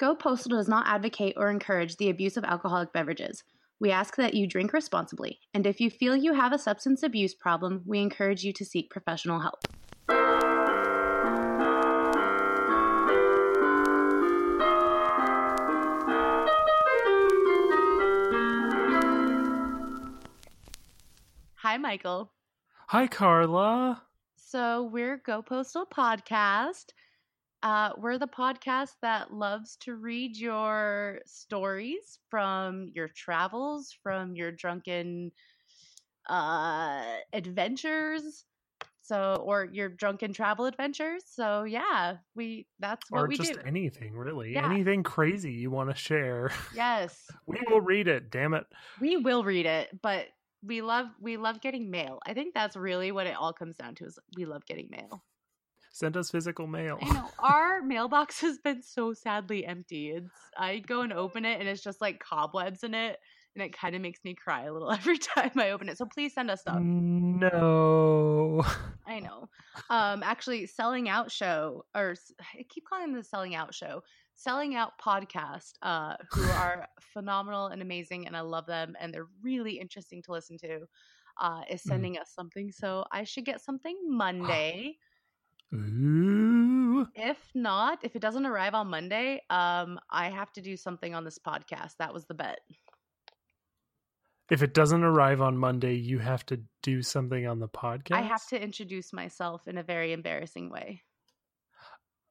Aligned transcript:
Go 0.00 0.14
Postal 0.14 0.56
does 0.56 0.66
not 0.66 0.86
advocate 0.88 1.34
or 1.36 1.50
encourage 1.50 1.98
the 1.98 2.08
abuse 2.08 2.38
of 2.38 2.44
alcoholic 2.44 2.90
beverages. 2.90 3.44
We 3.80 3.90
ask 3.90 4.16
that 4.16 4.32
you 4.32 4.46
drink 4.46 4.72
responsibly, 4.72 5.40
and 5.52 5.66
if 5.66 5.78
you 5.78 5.90
feel 5.90 6.16
you 6.16 6.32
have 6.32 6.54
a 6.54 6.58
substance 6.58 7.02
abuse 7.02 7.34
problem, 7.34 7.82
we 7.84 8.00
encourage 8.00 8.42
you 8.42 8.54
to 8.54 8.64
seek 8.64 8.88
professional 8.88 9.40
help. 9.40 9.66
Hi, 21.56 21.76
Michael. 21.76 22.32
Hi, 22.86 23.06
Carla. 23.06 24.02
So, 24.36 24.84
we're 24.84 25.18
Go 25.18 25.42
Postal 25.42 25.84
Podcast. 25.84 26.86
Uh, 27.62 27.90
we're 27.98 28.18
the 28.18 28.26
podcast 28.26 28.94
that 29.02 29.32
loves 29.32 29.76
to 29.76 29.94
read 29.94 30.36
your 30.36 31.20
stories 31.26 32.18
from 32.30 32.90
your 32.94 33.08
travels, 33.08 33.94
from 34.02 34.34
your 34.34 34.50
drunken 34.50 35.30
uh, 36.28 37.04
adventures. 37.32 38.44
So, 39.02 39.42
or 39.44 39.68
your 39.72 39.88
drunken 39.88 40.32
travel 40.32 40.66
adventures. 40.66 41.24
So, 41.26 41.64
yeah, 41.64 42.18
we 42.36 42.66
that's 42.78 43.10
what 43.10 43.22
or 43.22 43.26
we 43.26 43.36
just 43.36 43.54
do. 43.54 43.58
anything, 43.66 44.14
really. 44.14 44.52
Yeah. 44.52 44.70
Anything 44.70 45.02
crazy 45.02 45.50
you 45.50 45.68
want 45.68 45.90
to 45.90 45.96
share. 45.96 46.52
yes, 46.76 47.26
We 47.46 47.58
will 47.68 47.80
read 47.80 48.06
it, 48.06 48.30
damn 48.30 48.54
it. 48.54 48.66
we 49.00 49.16
will 49.16 49.42
read 49.42 49.66
it, 49.66 49.88
but 50.00 50.26
we 50.62 50.80
love 50.80 51.06
we 51.20 51.36
love 51.38 51.60
getting 51.60 51.90
mail. 51.90 52.20
I 52.24 52.34
think 52.34 52.54
that's 52.54 52.76
really 52.76 53.10
what 53.10 53.26
it 53.26 53.34
all 53.34 53.52
comes 53.52 53.76
down 53.76 53.96
to 53.96 54.04
is 54.04 54.16
we 54.36 54.44
love 54.44 54.64
getting 54.64 54.88
mail. 54.90 55.24
Send 55.92 56.16
us 56.16 56.30
physical 56.30 56.66
mail. 56.68 56.98
I 57.02 57.12
know 57.12 57.28
our 57.40 57.82
mailbox 57.82 58.40
has 58.42 58.58
been 58.58 58.80
so 58.82 59.12
sadly 59.12 59.66
empty. 59.66 60.10
It's 60.10 60.30
I 60.56 60.78
go 60.78 61.00
and 61.02 61.12
open 61.12 61.44
it 61.44 61.58
and 61.58 61.68
it's 61.68 61.82
just 61.82 62.00
like 62.00 62.20
cobwebs 62.20 62.84
in 62.84 62.94
it, 62.94 63.18
and 63.56 63.62
it 63.64 63.76
kind 63.76 63.96
of 63.96 64.00
makes 64.00 64.20
me 64.24 64.34
cry 64.34 64.62
a 64.64 64.72
little 64.72 64.90
every 65.00 65.18
time 65.18 65.50
I 65.56 65.70
open 65.70 65.88
it. 65.88 65.98
So 65.98 66.06
please 66.06 66.32
send 66.32 66.48
us 66.50 66.60
stuff. 66.60 66.80
No. 66.80 68.64
I 69.06 69.18
know. 69.18 69.48
Um, 69.88 70.22
actually, 70.22 70.66
Selling 70.66 71.08
Out 71.08 71.32
Show, 71.32 71.84
or 71.96 72.14
I 72.54 72.64
keep 72.68 72.84
calling 72.88 73.06
them 73.06 73.16
the 73.16 73.24
Selling 73.24 73.56
Out 73.56 73.74
Show, 73.74 74.02
Selling 74.36 74.76
Out 74.76 74.92
Podcast, 75.04 75.72
uh, 75.82 76.14
who 76.30 76.42
are 76.52 76.86
phenomenal 77.00 77.66
and 77.66 77.82
amazing, 77.82 78.26
and 78.28 78.36
I 78.36 78.40
love 78.42 78.66
them, 78.66 78.94
and 79.00 79.12
they're 79.12 79.26
really 79.42 79.80
interesting 79.80 80.22
to 80.24 80.32
listen 80.32 80.56
to. 80.58 80.80
Uh, 81.40 81.62
is 81.70 81.80
Mm. 81.82 81.88
sending 81.88 82.18
us 82.18 82.30
something, 82.34 82.70
so 82.70 83.04
I 83.10 83.24
should 83.24 83.46
get 83.46 83.60
something 83.62 83.96
Monday. 84.06 84.96
Ooh. 85.72 87.06
if 87.14 87.38
not, 87.54 88.00
if 88.02 88.16
it 88.16 88.22
doesn't 88.22 88.46
arrive 88.46 88.74
on 88.74 88.88
Monday, 88.88 89.40
um, 89.50 90.00
I 90.10 90.28
have 90.30 90.52
to 90.52 90.60
do 90.60 90.76
something 90.76 91.14
on 91.14 91.24
this 91.24 91.38
podcast. 91.38 91.96
That 91.98 92.12
was 92.12 92.26
the 92.26 92.34
bet. 92.34 92.60
If 94.50 94.62
it 94.64 94.74
doesn't 94.74 95.04
arrive 95.04 95.40
on 95.40 95.56
Monday, 95.56 95.94
you 95.94 96.18
have 96.18 96.44
to 96.46 96.60
do 96.82 97.02
something 97.02 97.46
on 97.46 97.60
the 97.60 97.68
podcast. 97.68 98.16
I 98.16 98.22
have 98.22 98.44
to 98.48 98.60
introduce 98.60 99.12
myself 99.12 99.68
in 99.68 99.78
a 99.78 99.82
very 99.84 100.12
embarrassing 100.12 100.70
way. 100.70 101.02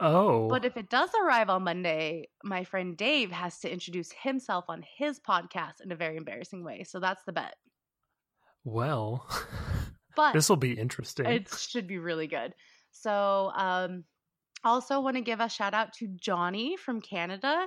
Oh. 0.02 0.50
But 0.50 0.66
if 0.66 0.76
it 0.76 0.90
does 0.90 1.10
arrive 1.22 1.50
on 1.50 1.64
Monday, 1.64 2.28
my 2.44 2.66
friend 2.66 2.96
Dave 2.98 3.32
has 3.32 3.60
to 3.60 3.72
introduce 3.72 4.12
himself 4.12 4.66
on 4.68 4.84
his 4.98 5.20
podcast 5.20 5.82
in 5.84 5.92
a 5.92 5.96
very 5.96 6.18
embarrassing 6.18 6.64
way. 6.64 6.84
So 6.84 7.00
that's 7.00 7.24
the 7.24 7.34
bet. 7.34 7.56
well, 8.66 9.26
But 10.16 10.34
this 10.34 10.50
will 10.50 10.58
be 10.58 10.74
interesting. 10.74 11.26
it 11.26 11.50
should 11.54 11.88
be 11.88 11.98
really 11.98 12.28
good. 12.28 12.54
So, 12.92 13.52
um, 13.56 14.04
also 14.64 15.00
want 15.00 15.16
to 15.16 15.22
give 15.22 15.40
a 15.40 15.48
shout 15.50 15.74
out 15.74 15.94
to 15.94 16.08
Johnny 16.20 16.76
from 16.78 17.02
Canada. 17.02 17.66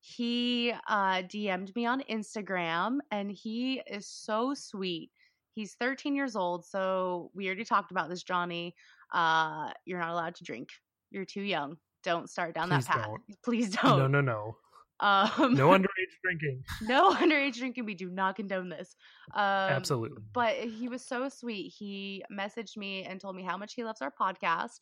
He 0.00 0.72
uh, 0.88 1.22
DM'd 1.22 1.74
me 1.76 1.84
on 1.84 2.02
Instagram 2.10 2.98
and 3.10 3.30
he 3.30 3.82
is 3.86 4.08
so 4.08 4.54
sweet. 4.54 5.10
He's 5.54 5.74
13 5.74 6.14
years 6.14 6.36
old. 6.36 6.64
So, 6.64 7.30
we 7.34 7.46
already 7.46 7.64
talked 7.64 7.90
about 7.90 8.08
this, 8.08 8.22
Johnny. 8.22 8.74
Uh, 9.12 9.70
you're 9.84 9.98
not 9.98 10.10
allowed 10.10 10.36
to 10.36 10.44
drink, 10.44 10.68
you're 11.10 11.24
too 11.24 11.42
young. 11.42 11.76
Don't 12.02 12.30
start 12.30 12.54
down 12.54 12.68
Please 12.68 12.86
that 12.86 12.96
path. 12.96 13.06
don't. 13.06 13.22
Please 13.44 13.70
don't. 13.76 13.98
No, 13.98 14.06
no, 14.06 14.20
no. 14.20 14.56
Um, 15.00 15.54
No 15.54 15.68
underage 16.10 16.22
drinking. 16.22 16.64
no 16.82 17.12
underage 17.14 17.56
drinking. 17.58 17.84
We 17.84 17.94
do 17.94 18.10
not 18.10 18.36
condone 18.36 18.68
this. 18.68 18.96
Um, 19.34 19.42
Absolutely. 19.42 20.22
But 20.32 20.54
he 20.56 20.88
was 20.88 21.04
so 21.04 21.28
sweet. 21.28 21.68
He 21.76 22.22
messaged 22.32 22.76
me 22.76 23.04
and 23.04 23.20
told 23.20 23.36
me 23.36 23.42
how 23.42 23.56
much 23.56 23.74
he 23.74 23.84
loves 23.84 24.02
our 24.02 24.12
podcast. 24.12 24.80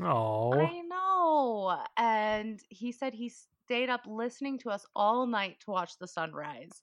Oh. 0.00 0.52
I 0.54 0.80
know. 0.82 1.78
And 1.96 2.60
he 2.68 2.92
said 2.92 3.14
he 3.14 3.32
stayed 3.64 3.90
up 3.90 4.02
listening 4.06 4.58
to 4.60 4.70
us 4.70 4.86
all 4.96 5.26
night 5.26 5.56
to 5.64 5.70
watch 5.70 5.98
the 5.98 6.06
sunrise. 6.08 6.82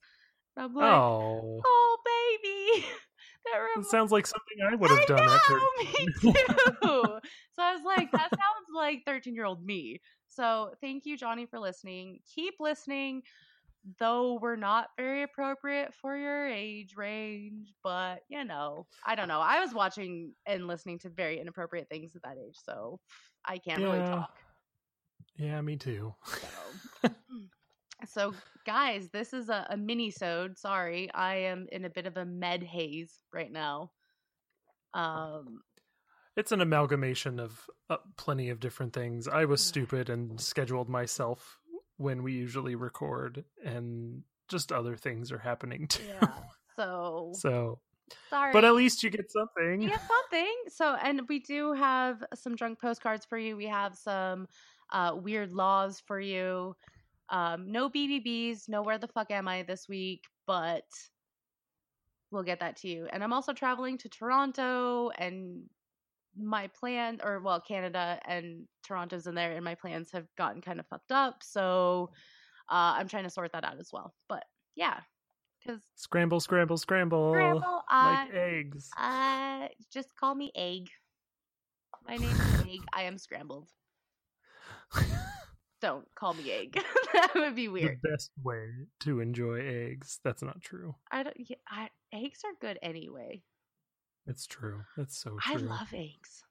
And 0.56 0.66
I'm 0.66 0.74
like, 0.75 0.91
oh, 0.91 1.62
Oh. 1.66 1.97
baby. 2.06 2.86
that 3.46 3.57
reminds 3.59 3.90
sounds 3.90 4.12
like 4.12 4.28
something 4.28 4.57
I 4.69 4.75
would 4.75 4.90
have 4.91 5.00
I 5.00 5.06
done 5.06 5.25
know, 5.25 5.38
13. 5.47 6.06
me 6.24 6.34
too. 6.34 6.34
so 6.81 7.63
I 7.63 7.74
was 7.74 7.84
like, 7.86 8.12
that 8.12 8.30
sounds 8.30 8.68
like 8.75 9.03
13 9.06 9.34
year 9.34 9.46
old 9.46 9.66
me. 9.66 10.01
So 10.28 10.74
thank 10.81 11.06
you, 11.06 11.18
Johnny, 11.18 11.46
for 11.47 11.59
listening. 11.59 12.19
Keep 12.36 12.56
listening, 12.59 13.24
though 14.00 14.40
we're 14.42 14.56
not 14.56 14.90
very 14.98 15.24
appropriate 15.24 15.94
for 15.94 16.18
your 16.18 16.48
age 16.48 16.96
range. 16.96 17.74
But 17.84 18.20
you 18.30 18.44
know, 18.44 18.88
I 19.06 19.16
don't 19.16 19.28
know. 19.28 19.42
I 19.42 19.60
was 19.60 19.74
watching 19.74 20.34
and 20.46 20.68
listening 20.68 21.00
to 21.00 21.10
very 21.10 21.40
inappropriate 21.40 21.90
things 21.90 22.16
at 22.16 22.24
that 22.24 22.38
age, 22.38 22.58
so 22.64 23.00
I 23.46 23.58
can't 23.58 23.82
really 23.82 24.00
talk. 24.00 24.38
Yeah, 25.38 25.62
me 25.62 25.78
too. 25.78 26.14
So. 27.04 27.10
So, 28.08 28.34
guys, 28.66 29.10
this 29.12 29.34
is 29.34 29.50
a, 29.50 29.68
a 29.70 29.78
mini-sode. 29.78 30.58
Sorry, 30.58 31.10
I 31.14 31.36
am 31.36 31.68
in 31.72 31.86
a 31.86 31.90
bit 31.90 32.06
of 32.06 32.16
a 32.16 32.26
med 32.26 32.64
haze 32.64 33.12
right 33.34 33.52
now. 33.52 33.92
Um, 34.94 35.62
It's 36.38 36.52
an 36.52 36.62
amalgamation 36.62 37.40
of 37.40 37.70
uh, 37.90 37.98
plenty 38.18 38.50
of 38.50 38.60
different 38.60 38.94
things. 38.94 39.28
I 39.28 39.46
was 39.46 39.62
stupid 39.62 40.10
and 40.10 40.40
scheduled 40.40 40.88
myself 40.88 41.60
when 42.00 42.24
we 42.24 42.32
usually 42.32 42.76
record, 42.76 43.44
and 43.64 44.24
just 44.48 44.72
other 44.72 44.96
things 44.96 45.32
are 45.32 45.38
happening 45.38 45.86
too. 45.90 46.04
yeah. 46.08 46.28
So, 46.78 47.34
so, 47.36 47.80
sorry. 48.30 48.54
but 48.54 48.64
at 48.64 48.74
least 48.74 49.04
you 49.04 49.10
get 49.10 49.30
something. 49.30 49.82
you 49.82 49.90
get 49.90 50.02
something. 50.08 50.56
So, 50.70 50.96
and 51.04 51.22
we 51.28 51.40
do 51.40 51.74
have 51.74 52.24
some 52.34 52.56
drunk 52.56 52.80
postcards 52.80 53.26
for 53.26 53.38
you. 53.38 53.58
We 53.58 53.68
have 53.68 53.96
some 53.96 54.48
uh, 54.94 55.12
weird 55.22 55.52
laws 55.52 56.02
for 56.08 56.22
you. 56.22 56.74
Um, 57.28 57.70
no 57.70 57.90
BBBs, 57.90 58.70
no 58.70 58.81
where 58.81 58.98
the 58.98 59.10
fuck 59.10 59.30
am 59.30 59.50
I 59.50 59.64
this 59.64 59.90
week, 59.90 60.24
but 60.48 60.86
we'll 62.31 62.44
get 62.44 62.62
that 62.62 62.78
to 62.78 62.88
you. 62.88 63.08
And 63.12 63.22
I'm 63.24 63.34
also 63.34 63.52
traveling 63.52 63.98
to 64.00 64.10
Toronto, 64.10 65.10
and 65.18 65.64
my 66.42 66.68
plan, 66.68 67.20
or 67.24 67.40
well, 67.42 67.62
Canada 67.62 68.20
and 68.26 68.66
Toronto's 68.86 69.28
in 69.28 69.36
there, 69.36 69.52
and 69.52 69.64
my 69.64 69.76
plans 69.76 70.12
have 70.12 70.26
gotten 70.38 70.62
kind 70.62 70.80
of 70.80 70.88
fucked 70.88 71.12
up. 71.12 71.42
So 71.44 72.10
uh, 72.70 72.96
I'm 72.98 73.08
trying 73.08 73.24
to 73.26 73.30
sort 73.30 73.52
that 73.54 73.64
out 73.64 73.80
as 73.80 73.90
well. 73.92 74.14
But 74.28 74.44
yeah, 74.76 75.00
because 75.60 75.82
Scramble, 75.96 76.40
scramble, 76.40 76.78
scramble. 76.78 77.32
Scramble, 77.34 77.82
uh, 77.92 78.26
like 78.26 78.34
eggs. 78.34 78.90
uh, 78.98 79.68
just 79.92 80.10
call 80.20 80.36
me 80.36 80.52
Egg. 80.56 80.90
My 82.08 82.16
name 82.16 82.30
is 82.30 82.62
Egg. 82.62 82.80
I 82.94 83.04
am 83.04 83.18
scrambled. 83.18 83.70
Don't 85.82 86.06
call 86.16 86.34
me 86.34 86.52
Egg. 86.52 86.74
that 87.14 87.32
would 87.36 87.56
be 87.56 87.68
weird 87.68 88.00
the 88.02 88.10
best 88.10 88.32
way 88.44 88.68
to 89.02 89.20
enjoy 89.22 89.60
eggs. 89.62 90.20
That's 90.24 90.42
not 90.42 90.62
true. 90.62 90.96
I 91.12 91.24
don't. 91.24 91.36
Yeah, 91.38 91.58
I, 91.68 91.90
eggs 92.14 92.42
are 92.46 92.52
good 92.60 92.80
anyway. 92.82 93.44
It's 94.30 94.46
true. 94.46 94.82
That's 94.96 95.18
so 95.18 95.32
true. 95.42 95.56
I 95.56 95.56
love 95.58 95.88
eggs. 95.92 96.44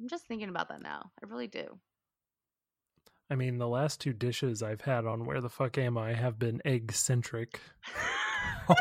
I'm 0.00 0.08
just 0.08 0.26
thinking 0.26 0.48
about 0.48 0.68
that 0.68 0.82
now. 0.82 1.10
I 1.22 1.26
really 1.26 1.46
do. 1.46 1.78
I 3.30 3.36
mean, 3.36 3.58
the 3.58 3.68
last 3.68 4.00
two 4.00 4.12
dishes 4.12 4.62
I've 4.62 4.80
had 4.80 5.06
on 5.06 5.24
Where 5.24 5.40
the 5.40 5.48
Fuck 5.48 5.78
Am 5.78 5.96
I 5.96 6.14
have 6.14 6.38
been 6.38 6.60
egg 6.64 6.92
centric. 6.92 7.60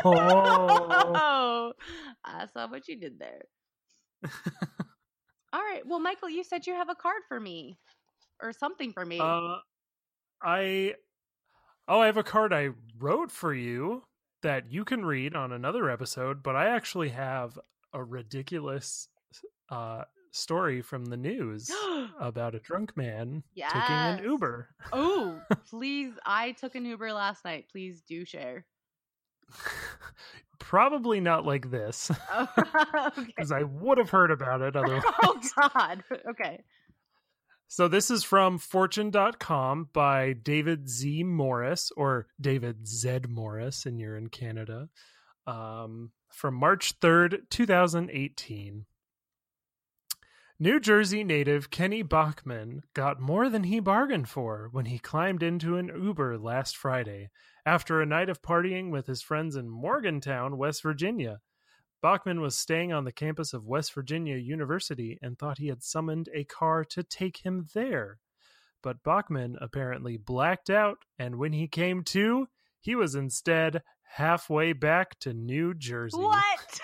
Oh. 0.04 1.72
I 2.26 2.46
saw 2.54 2.68
what 2.68 2.88
you 2.90 3.00
did 3.00 3.20
there. 3.20 3.44
All 5.54 5.62
right. 5.62 5.82
Well, 5.86 6.00
Michael, 6.00 6.30
you 6.30 6.44
said 6.44 6.68
you 6.68 6.74
have 6.74 6.90
a 6.90 6.96
card 6.96 7.22
for 7.28 7.40
me 7.40 7.78
or 8.42 8.52
something 8.52 8.92
for 8.92 9.06
me. 9.06 9.20
uh, 9.20 9.58
I 10.42 10.96
oh, 11.88 12.02
I 12.02 12.06
have 12.08 12.18
a 12.18 12.24
card 12.24 12.52
I 12.54 12.70
wrote 13.00 13.32
for 13.32 13.54
you 13.54 14.04
that 14.42 14.72
you 14.72 14.84
can 14.84 15.06
read 15.06 15.36
on 15.36 15.52
another 15.54 15.90
episode, 15.90 16.44
but 16.44 16.56
I 16.56 16.68
actually 16.68 17.10
have 17.10 17.58
a 17.98 18.04
ridiculous 18.04 19.08
uh, 19.70 20.04
story 20.32 20.82
from 20.82 21.06
the 21.06 21.18
news 21.18 21.72
about 22.20 22.54
a 22.56 22.60
drunk 22.60 22.96
man 22.96 23.44
taking 23.56 23.82
an 23.96 24.24
Uber. 24.24 24.70
oh, 24.94 25.40
please. 25.70 26.14
I 26.26 26.52
took 26.54 26.76
an 26.76 26.86
Uber 26.86 27.12
last 27.12 27.44
night. 27.44 27.66
Please 27.72 28.04
do 28.08 28.24
share. 28.24 28.66
Probably 30.60 31.20
not 31.22 31.46
like 31.46 31.70
this, 31.72 32.12
Oh, 32.34 32.48
okay. 33.18 33.24
because 33.26 33.52
I 33.52 33.64
would 33.64 33.98
have 34.00 34.10
heard 34.10 34.32
about 34.32 34.62
it 34.62 34.76
otherwise. 34.76 35.04
oh 35.24 35.40
God. 35.74 36.04
Okay. 36.30 36.64
So 37.70 37.88
this 37.88 38.10
is 38.10 38.24
from 38.24 38.58
fortune.com 38.58 39.90
by 39.94 40.34
David 40.34 40.90
Z. 40.90 41.24
Morris 41.24 41.92
or 41.96 42.28
David 42.40 42.88
Z. 42.88 43.20
Morris, 43.30 43.86
and 43.86 44.00
you're 44.00 44.18
in 44.18 44.30
Canada. 44.30 44.90
Um, 45.46 46.12
from 46.30 46.54
March 46.56 47.00
3rd, 47.00 47.50
2018. 47.50 48.86
New 50.60 50.80
Jersey 50.80 51.24
native 51.24 51.70
Kenny 51.70 52.02
Bachman 52.02 52.82
got 52.96 53.20
more 53.20 53.48
than 53.48 53.66
he 53.66 53.80
bargained 53.80 54.28
for 54.28 54.70
when 54.72 54.86
he 54.86 54.98
climbed 54.98 55.44
into 55.44 55.78
an 55.78 55.88
Uber 55.88 56.40
last 56.40 56.76
Friday 56.76 57.30
after 57.64 58.02
a 58.02 58.08
night 58.08 58.28
of 58.28 58.42
partying 58.42 58.90
with 58.90 59.06
his 59.06 59.22
friends 59.22 59.56
in 59.56 59.70
Morgantown, 59.70 60.58
West 60.58 60.82
Virginia. 60.82 61.42
Bachman 62.02 62.42
was 62.42 62.56
staying 62.56 62.92
on 62.92 63.04
the 63.04 63.12
campus 63.12 63.54
of 63.54 63.68
West 63.68 63.94
Virginia 63.94 64.36
University 64.36 65.20
and 65.22 65.38
thought 65.38 65.60
he 65.60 65.68
had 65.68 65.84
summoned 65.84 66.30
a 66.34 66.44
car 66.44 66.84
to 66.86 67.04
take 67.04 67.38
him 67.38 67.68
there. 67.76 68.18
But 68.82 69.04
Bachman 69.04 69.58
apparently 69.62 70.18
blacked 70.18 70.70
out, 70.70 70.98
and 71.20 71.36
when 71.36 71.54
he 71.54 71.68
came 71.68 72.04
to, 72.06 72.48
he 72.80 72.96
was 72.96 73.16
instead 73.16 73.84
halfway 74.10 74.74
back 74.74 75.18
to 75.20 75.34
New 75.34 75.74
Jersey. 75.74 76.18
What? 76.18 76.80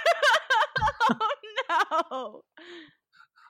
oh 1.92 2.02
no. 2.10 2.42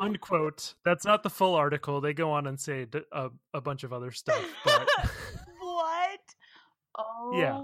Unquote. 0.00 0.74
That's 0.84 1.04
not 1.04 1.22
the 1.22 1.30
full 1.30 1.54
article. 1.54 2.00
They 2.00 2.14
go 2.14 2.30
on 2.32 2.46
and 2.46 2.58
say 2.58 2.86
a 3.52 3.60
bunch 3.60 3.84
of 3.84 3.92
other 3.92 4.10
stuff, 4.10 4.42
but 4.64 4.88
what? 5.60 6.20
Oh 6.98 7.32
Yeah. 7.34 7.60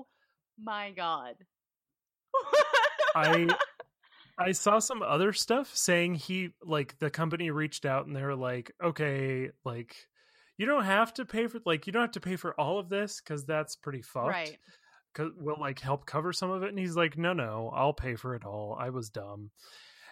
my 0.62 0.91
god. 0.91 1.37
I 3.15 3.49
I 4.38 4.53
saw 4.53 4.79
some 4.79 5.00
other 5.03 5.33
stuff 5.33 5.75
saying 5.75 6.17
he 6.17 6.50
like 6.62 6.99
the 6.99 7.09
company 7.09 7.50
reached 7.50 7.87
out 7.87 8.06
and 8.06 8.15
they 8.15 8.23
were 8.23 8.35
like, 8.37 8.71
okay, 8.85 9.50
like 9.65 9.97
you 10.59 10.67
don't 10.67 10.85
have 10.85 11.15
to 11.15 11.25
pay 11.25 11.47
for 11.47 11.61
like 11.65 11.87
you 11.87 11.93
don't 11.93 12.03
have 12.03 12.11
to 12.12 12.21
pay 12.21 12.37
for 12.37 12.59
all 12.61 12.79
of 12.79 12.88
this 12.91 13.21
because 13.23 13.47
that's 13.47 13.77
pretty 13.77 14.03
fucked. 14.03 14.29
right. 14.29 14.59
Cause 15.15 15.31
we'll 15.38 15.59
like 15.59 15.81
help 15.81 16.05
cover 16.05 16.35
some 16.35 16.50
of 16.50 16.62
it. 16.62 16.69
And 16.69 16.79
he's 16.79 16.94
like, 16.97 17.17
no, 17.17 17.33
no, 17.33 17.73
I'll 17.75 17.94
pay 17.94 18.17
for 18.17 18.35
it 18.35 18.44
all. 18.44 18.77
I 18.79 18.91
was 18.91 19.09
dumb. 19.09 19.50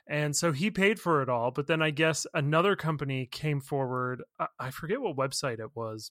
And 0.06 0.36
so 0.36 0.52
he 0.52 0.70
paid 0.70 1.00
for 1.00 1.22
it 1.22 1.28
all. 1.28 1.50
But 1.50 1.66
then 1.66 1.80
I 1.80 1.90
guess 1.90 2.26
another 2.34 2.76
company 2.76 3.26
came 3.30 3.60
forward. 3.60 4.22
I, 4.38 4.46
I 4.58 4.70
forget 4.70 5.00
what 5.00 5.16
website 5.16 5.60
it 5.60 5.70
was. 5.74 6.10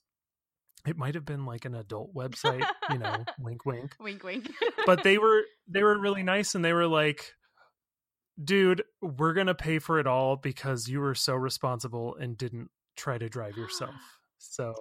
It 0.88 0.98
might 0.98 1.16
have 1.16 1.26
been 1.26 1.46
like 1.46 1.64
an 1.66 1.76
adult 1.76 2.14
website, 2.14 2.68
you 2.92 2.98
know, 2.98 3.24
wink, 3.40 3.66
wink 3.66 3.96
Wink 4.00 4.24
wink. 4.24 4.50
but 4.86 5.04
they 5.04 5.18
were 5.18 5.44
they 5.68 5.84
were 5.84 5.98
really 5.98 6.24
nice 6.24 6.56
and 6.56 6.66
they 6.66 6.74
were 6.74 6.88
like 6.88 7.34
dude 8.44 8.84
we're 9.00 9.34
gonna 9.34 9.54
pay 9.54 9.78
for 9.78 10.00
it 10.00 10.08
all 10.08 10.36
because 10.36 10.88
you 10.88 11.00
were 11.00 11.14
so 11.14 11.36
responsible 11.36 12.16
and 12.16 12.36
didn't 12.36 12.70
try 12.98 13.16
to 13.18 13.30
drive 13.30 13.56
yourself 13.56 13.94
so 14.52 14.74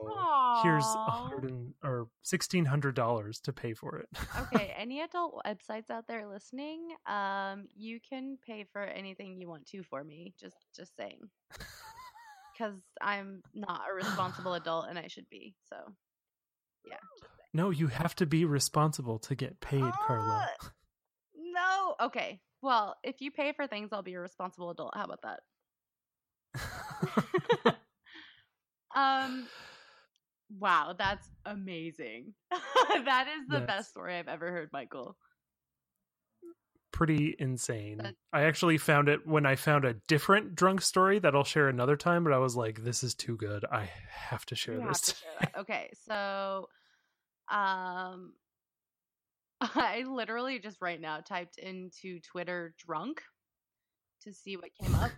here's 0.62 0.84
a 0.84 1.10
hundred 1.10 1.72
or 1.82 2.08
sixteen 2.22 2.64
hundred 2.64 2.94
dollars 2.94 3.40
to 3.40 3.52
pay 3.52 3.74
for 3.74 3.98
it 3.98 4.08
okay, 4.40 4.72
any 4.76 5.00
adult 5.00 5.40
websites 5.46 5.90
out 5.90 6.06
there 6.06 6.26
listening, 6.26 6.94
um, 7.06 7.66
you 7.74 8.00
can 8.00 8.38
pay 8.46 8.64
for 8.72 8.82
anything 8.82 9.40
you 9.40 9.48
want 9.48 9.66
to 9.66 9.82
for 9.82 10.04
me. 10.04 10.34
Just 10.38 10.56
just 10.74 10.96
saying. 10.96 11.20
Cuz 12.58 12.82
I'm 13.00 13.42
not 13.54 13.82
a 13.90 13.94
responsible 13.94 14.54
adult 14.60 14.86
and 14.88 14.98
I 14.98 15.08
should 15.08 15.28
be. 15.30 15.54
So, 15.68 15.76
yeah. 16.84 16.98
no 17.52 17.70
you 17.70 17.86
have 17.88 18.14
to 18.16 18.26
be 18.26 18.44
responsible 18.44 19.18
to 19.20 19.34
get 19.34 19.60
paid 19.60 19.92
carla 20.06 20.48
Ah, 20.62 20.70
No. 21.34 21.94
Okay. 22.06 22.40
Well, 22.60 22.96
if 23.02 23.20
you 23.20 23.30
pay 23.30 23.52
for 23.52 23.66
things, 23.66 23.92
I'll 23.92 24.02
be 24.02 24.14
a 24.14 24.20
responsible 24.20 24.70
adult. 24.70 24.94
How 24.94 25.04
about 25.04 25.22
that? 25.22 25.40
Um 28.94 29.46
wow, 30.58 30.94
that's 30.98 31.28
amazing. 31.46 32.34
that 32.50 33.26
is 33.28 33.46
the 33.48 33.60
That's- 33.60 33.66
best 33.66 33.90
story 33.90 34.16
I've 34.16 34.28
ever 34.28 34.50
heard, 34.50 34.70
Michael. 34.72 35.16
pretty 36.92 37.34
insane 37.38 37.96
That- 37.96 38.14
i 38.34 38.42
actually 38.42 38.76
found 38.76 39.08
it 39.08 39.26
when 39.26 39.46
i 39.46 39.56
found 39.56 39.86
a 39.86 39.94
different 40.08 40.54
drunk 40.54 40.82
story 40.82 41.18
that 41.20 41.34
i'll 41.34 41.42
share 41.42 41.68
another 41.70 41.96
time 41.96 42.22
but 42.22 42.34
i 42.34 42.38
was 42.38 42.54
like 42.54 42.84
this 42.84 43.02
is 43.02 43.14
too 43.14 43.34
good 43.38 43.64
i 43.72 43.88
have 44.10 44.44
to 44.46 44.54
share 44.54 44.74
You 44.78 44.86
this 44.88 45.00
to 45.00 45.14
share. 45.16 45.50
Okay, 45.60 45.90
so 46.06 46.68
um 47.50 48.34
I 49.62 50.04
literally 50.06 50.58
just 50.58 50.82
right 50.82 51.00
now 51.00 51.20
typed 51.20 51.56
into 51.56 52.18
Twitter 52.20 52.74
drunk 52.84 53.22
to 54.22 54.32
see 54.32 54.56
what 54.56 54.70
came 54.80 54.94
up. 54.96 55.12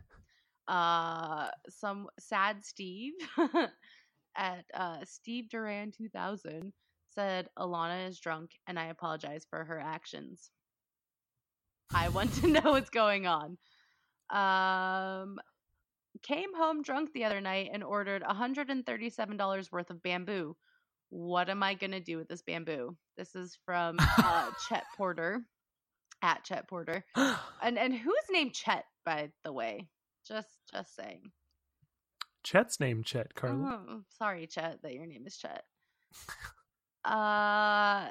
Uh 0.68 1.48
some 1.68 2.08
sad 2.18 2.64
Steve 2.64 3.12
at 4.36 4.64
uh 4.74 4.98
Steve 5.04 5.48
Duran 5.50 5.92
2000 5.92 6.72
said 7.10 7.48
Alana 7.58 8.08
is 8.08 8.18
drunk 8.18 8.50
and 8.66 8.78
I 8.78 8.86
apologize 8.86 9.46
for 9.48 9.64
her 9.64 9.80
actions. 9.80 10.50
I 11.94 12.08
want 12.08 12.34
to 12.36 12.46
know 12.48 12.72
what's 12.72 12.90
going 12.90 13.26
on. 13.26 13.58
Um 14.30 15.38
came 16.22 16.54
home 16.54 16.82
drunk 16.82 17.12
the 17.12 17.24
other 17.24 17.40
night 17.40 17.70
and 17.72 17.84
ordered 17.84 18.22
$137 18.22 19.72
worth 19.72 19.90
of 19.90 20.02
bamboo. 20.02 20.56
What 21.10 21.48
am 21.48 21.62
I 21.62 21.74
going 21.74 21.92
to 21.92 22.00
do 22.00 22.16
with 22.16 22.28
this 22.28 22.42
bamboo? 22.42 22.96
This 23.16 23.34
is 23.34 23.58
from 23.64 23.96
uh, 24.00 24.50
Chet 24.68 24.84
Porter 24.96 25.42
at 26.22 26.44
Chet 26.44 26.68
Porter. 26.68 27.04
And 27.62 27.78
and 27.78 27.94
who's 27.94 28.14
named 28.30 28.52
Chet 28.54 28.84
by 29.06 29.30
the 29.44 29.52
way? 29.52 29.88
Just 30.26 30.48
just 30.72 30.96
saying. 30.96 31.30
chet's 32.42 32.80
name 32.80 33.02
chet 33.02 33.34
carla 33.34 33.84
Oh, 33.88 34.00
sorry 34.18 34.46
Chet 34.46 34.80
that 34.82 34.94
your 34.94 35.06
name 35.06 35.26
is 35.26 35.36
Chet. 35.36 35.64
Uh 37.04 38.10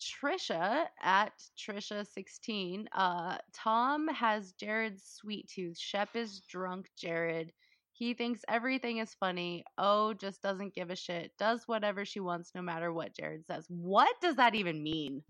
Trisha 0.00 0.84
at 1.02 1.32
Trisha16. 1.58 2.86
Uh 2.92 3.38
Tom 3.52 4.08
has 4.08 4.52
Jared's 4.52 5.02
sweet 5.04 5.48
tooth. 5.48 5.78
Shep 5.78 6.10
is 6.14 6.40
drunk 6.40 6.90
Jared. 6.96 7.52
He 7.92 8.12
thinks 8.14 8.40
everything 8.48 8.98
is 8.98 9.14
funny. 9.14 9.64
Oh, 9.78 10.14
just 10.14 10.42
doesn't 10.42 10.74
give 10.74 10.90
a 10.90 10.96
shit. 10.96 11.32
Does 11.38 11.62
whatever 11.66 12.04
she 12.04 12.20
wants 12.20 12.50
no 12.54 12.62
matter 12.62 12.92
what 12.92 13.14
Jared 13.16 13.46
says. 13.46 13.64
What 13.68 14.14
does 14.20 14.36
that 14.36 14.54
even 14.54 14.82
mean? 14.82 15.22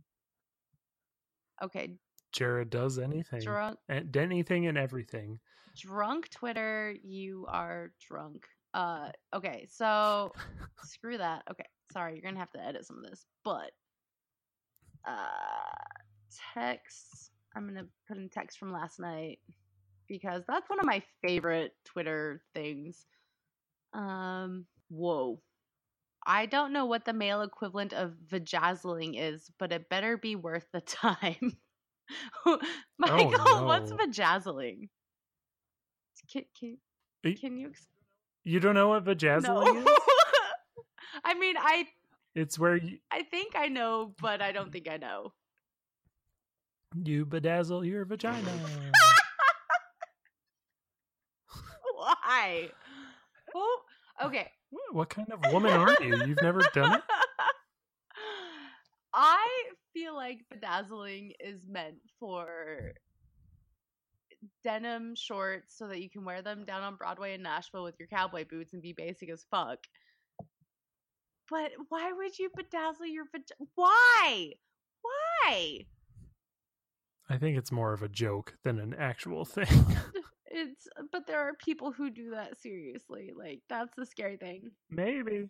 Okay, 1.62 1.94
jared 2.32 2.68
does 2.68 2.98
anything 2.98 3.40
drunk 3.40 3.78
anything 3.88 4.66
and 4.66 4.76
everything. 4.76 5.38
Drunk 5.76 6.30
Twitter, 6.30 6.94
you 7.02 7.46
are 7.48 7.92
drunk. 8.08 8.46
Uh 8.72 9.10
okay, 9.34 9.66
so 9.70 10.32
screw 10.84 11.18
that. 11.18 11.42
Okay, 11.50 11.66
sorry, 11.92 12.14
you're 12.14 12.22
gonna 12.22 12.40
have 12.40 12.52
to 12.52 12.64
edit 12.64 12.86
some 12.86 12.98
of 12.98 13.04
this. 13.04 13.24
But 13.44 13.70
uh 15.06 15.12
text 16.54 17.30
I'm 17.54 17.66
gonna 17.66 17.86
put 18.08 18.16
in 18.16 18.28
text 18.28 18.58
from 18.58 18.72
last 18.72 18.98
night 18.98 19.38
because 20.08 20.42
that's 20.48 20.68
one 20.68 20.80
of 20.80 20.86
my 20.86 21.02
favorite 21.26 21.72
Twitter 21.84 22.42
things. 22.54 23.06
Um 23.92 24.66
whoa. 24.88 25.40
I 26.26 26.46
don't 26.46 26.72
know 26.72 26.86
what 26.86 27.04
the 27.04 27.12
male 27.12 27.42
equivalent 27.42 27.92
of 27.92 28.14
vajazzling 28.28 29.14
is, 29.16 29.50
but 29.58 29.72
it 29.72 29.90
better 29.90 30.16
be 30.16 30.36
worth 30.36 30.66
the 30.72 30.80
time. 30.80 31.56
Michael, 32.98 33.66
what's 33.66 33.90
no. 33.90 33.96
vajazzling? 33.98 34.88
Can, 36.32 36.44
can, 36.58 36.78
Y- 37.24 37.36
can 37.40 37.56
you 37.58 37.72
You 38.44 38.60
don't 38.60 38.74
know 38.74 38.88
what 38.88 39.04
vajazzling 39.04 39.78
is? 39.78 39.86
I 41.24 41.34
mean, 41.34 41.56
I 41.58 41.86
It's 42.34 42.58
where 42.58 42.76
you, 42.76 42.98
I 43.10 43.22
think 43.22 43.54
I 43.56 43.68
know, 43.68 44.14
but 44.20 44.42
I 44.42 44.52
don't 44.52 44.72
think 44.72 44.88
I 44.88 44.96
know. 44.96 45.32
You 47.02 47.26
bedazzle 47.26 47.86
your 47.86 48.04
vagina. 48.04 48.50
Why? 51.96 52.70
Oh, 53.54 53.80
okay. 54.24 54.50
what 54.92 55.08
kind 55.08 55.32
of 55.32 55.40
woman 55.52 55.72
are 55.72 55.96
you? 56.00 56.24
You've 56.26 56.42
never 56.42 56.60
done 56.74 56.94
it? 56.94 57.02
I 59.14 59.48
feel 59.92 60.14
like 60.14 60.40
bedazzling 60.50 61.32
is 61.40 61.66
meant 61.68 61.96
for 62.18 62.94
denim 64.62 65.14
shorts 65.14 65.76
so 65.76 65.88
that 65.88 66.02
you 66.02 66.10
can 66.10 66.24
wear 66.24 66.42
them 66.42 66.64
down 66.64 66.82
on 66.82 66.96
Broadway 66.96 67.34
in 67.34 67.42
Nashville 67.42 67.84
with 67.84 67.96
your 67.98 68.08
cowboy 68.08 68.44
boots 68.48 68.72
and 68.72 68.82
be 68.82 68.92
basic 68.92 69.30
as 69.30 69.44
fuck. 69.50 69.78
But 71.50 71.72
why 71.88 72.12
would 72.12 72.38
you 72.38 72.50
bedazzle 72.50 73.12
your 73.12 73.24
vagina? 73.26 73.70
Why? 73.74 74.52
Why? 75.02 75.80
I 77.28 77.36
think 77.38 77.56
it's 77.58 77.72
more 77.72 77.92
of 77.92 78.02
a 78.02 78.08
joke 78.08 78.54
than 78.64 78.78
an 78.78 78.94
actual 78.98 79.44
thing. 79.44 79.66
It's 80.56 80.86
but 81.10 81.26
there 81.26 81.40
are 81.40 81.54
people 81.54 81.90
who 81.90 82.10
do 82.10 82.30
that 82.30 82.60
seriously. 82.60 83.32
Like 83.36 83.62
that's 83.68 83.90
the 83.96 84.06
scary 84.06 84.36
thing. 84.36 84.70
Maybe. 84.88 85.48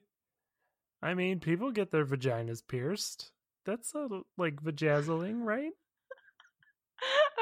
I 1.02 1.12
mean, 1.12 1.40
people 1.40 1.70
get 1.72 1.90
their 1.90 2.06
vaginas 2.06 2.62
pierced. 2.66 3.30
That's 3.66 3.94
a, 3.94 4.08
like 4.38 4.62
vajazzling, 4.62 5.44
right? 5.44 5.72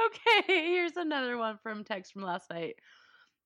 Okay, 0.07 0.43
here's 0.47 0.97
another 0.97 1.37
one 1.37 1.59
from 1.63 1.85
text 1.85 2.13
from 2.13 2.23
last 2.23 2.51
night. 2.51 2.77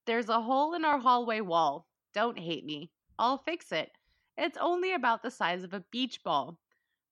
There's 0.07 0.29
a 0.29 0.41
hole 0.41 0.75
in 0.75 0.85
our 0.85 0.99
hallway 0.99 1.41
wall. 1.41 1.87
Don't 2.15 2.39
hate 2.39 2.65
me. 2.65 2.91
I'll 3.19 3.39
fix 3.39 3.73
it. 3.73 3.91
It's 4.39 4.59
only 4.61 4.93
about 4.93 5.23
the 5.23 5.31
size 5.31 5.65
of 5.65 5.73
a 5.73 5.85
beach 5.91 6.21
ball. 6.23 6.59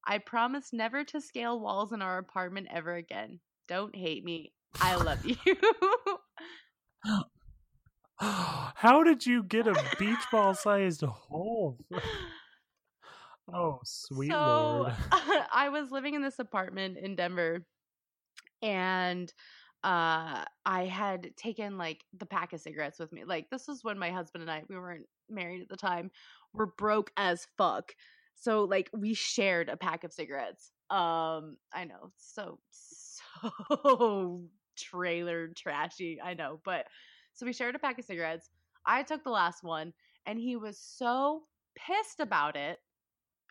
I 0.07 0.19
promise 0.19 0.73
never 0.73 1.03
to 1.05 1.21
scale 1.21 1.59
walls 1.59 1.93
in 1.93 2.03
our 2.03 2.19
apartment 2.19 2.69
ever 2.71 2.95
again. 2.95 3.41
Don't 3.69 3.97
hate 3.97 4.25
me. 4.25 4.53
I 4.81 4.97
love 4.97 5.25
you. 5.25 5.37
How 8.17 9.03
did 9.03 9.26
you 9.26 9.43
get 9.43 9.67
a 9.67 9.75
beach 9.99 10.25
ball 10.31 10.55
sized 10.55 11.03
hole? 11.03 11.79
Oh, 13.53 13.81
sweet 13.85 14.31
so, 14.31 14.37
lord. 14.37 14.95
I 15.53 15.69
was 15.71 15.91
living 15.91 16.14
in 16.14 16.23
this 16.23 16.38
apartment 16.38 16.99
in 16.99 17.17
Denver 17.17 17.67
and 18.64 19.33
uh 19.85 20.44
I 20.64 20.87
had 20.87 21.37
taken 21.37 21.76
like 21.76 22.04
the 22.18 22.26
pack 22.26 22.54
of 22.54 22.61
cigarettes 22.61 22.99
with 22.99 23.12
me. 23.12 23.25
Like 23.25 23.50
this 23.50 23.68
was 23.68 23.85
when 23.85 23.99
my 23.99 24.11
husband 24.11 24.42
and 24.42 24.50
I 24.50 24.62
we 24.68 24.76
weren't 24.76 25.06
married 25.28 25.62
at 25.62 25.68
the 25.68 25.76
time. 25.76 26.11
We're 26.54 26.66
broke 26.66 27.12
as 27.16 27.47
fuck. 27.59 27.92
So 28.35 28.64
like 28.64 28.90
we 28.92 29.14
shared 29.14 29.68
a 29.68 29.76
pack 29.76 30.02
of 30.02 30.12
cigarettes. 30.12 30.73
Um 30.90 31.59
I 31.73 31.85
know. 31.85 32.12
So 32.16 32.59
so 32.71 34.42
trailer 34.76 35.49
trashy. 35.54 36.18
I 36.23 36.35
know, 36.35 36.61
but 36.64 36.87
so 37.35 37.44
we 37.44 37.52
shared 37.52 37.75
a 37.75 37.78
pack 37.78 37.99
of 37.99 38.06
cigarettes. 38.06 38.49
I 38.87 39.02
took 39.02 39.23
the 39.23 39.30
last 39.30 39.62
one 39.62 39.92
and 40.26 40.38
he 40.38 40.56
was 40.56 40.78
so 40.78 41.42
pissed 41.76 42.21
about 42.21 42.56
it. 42.56 42.78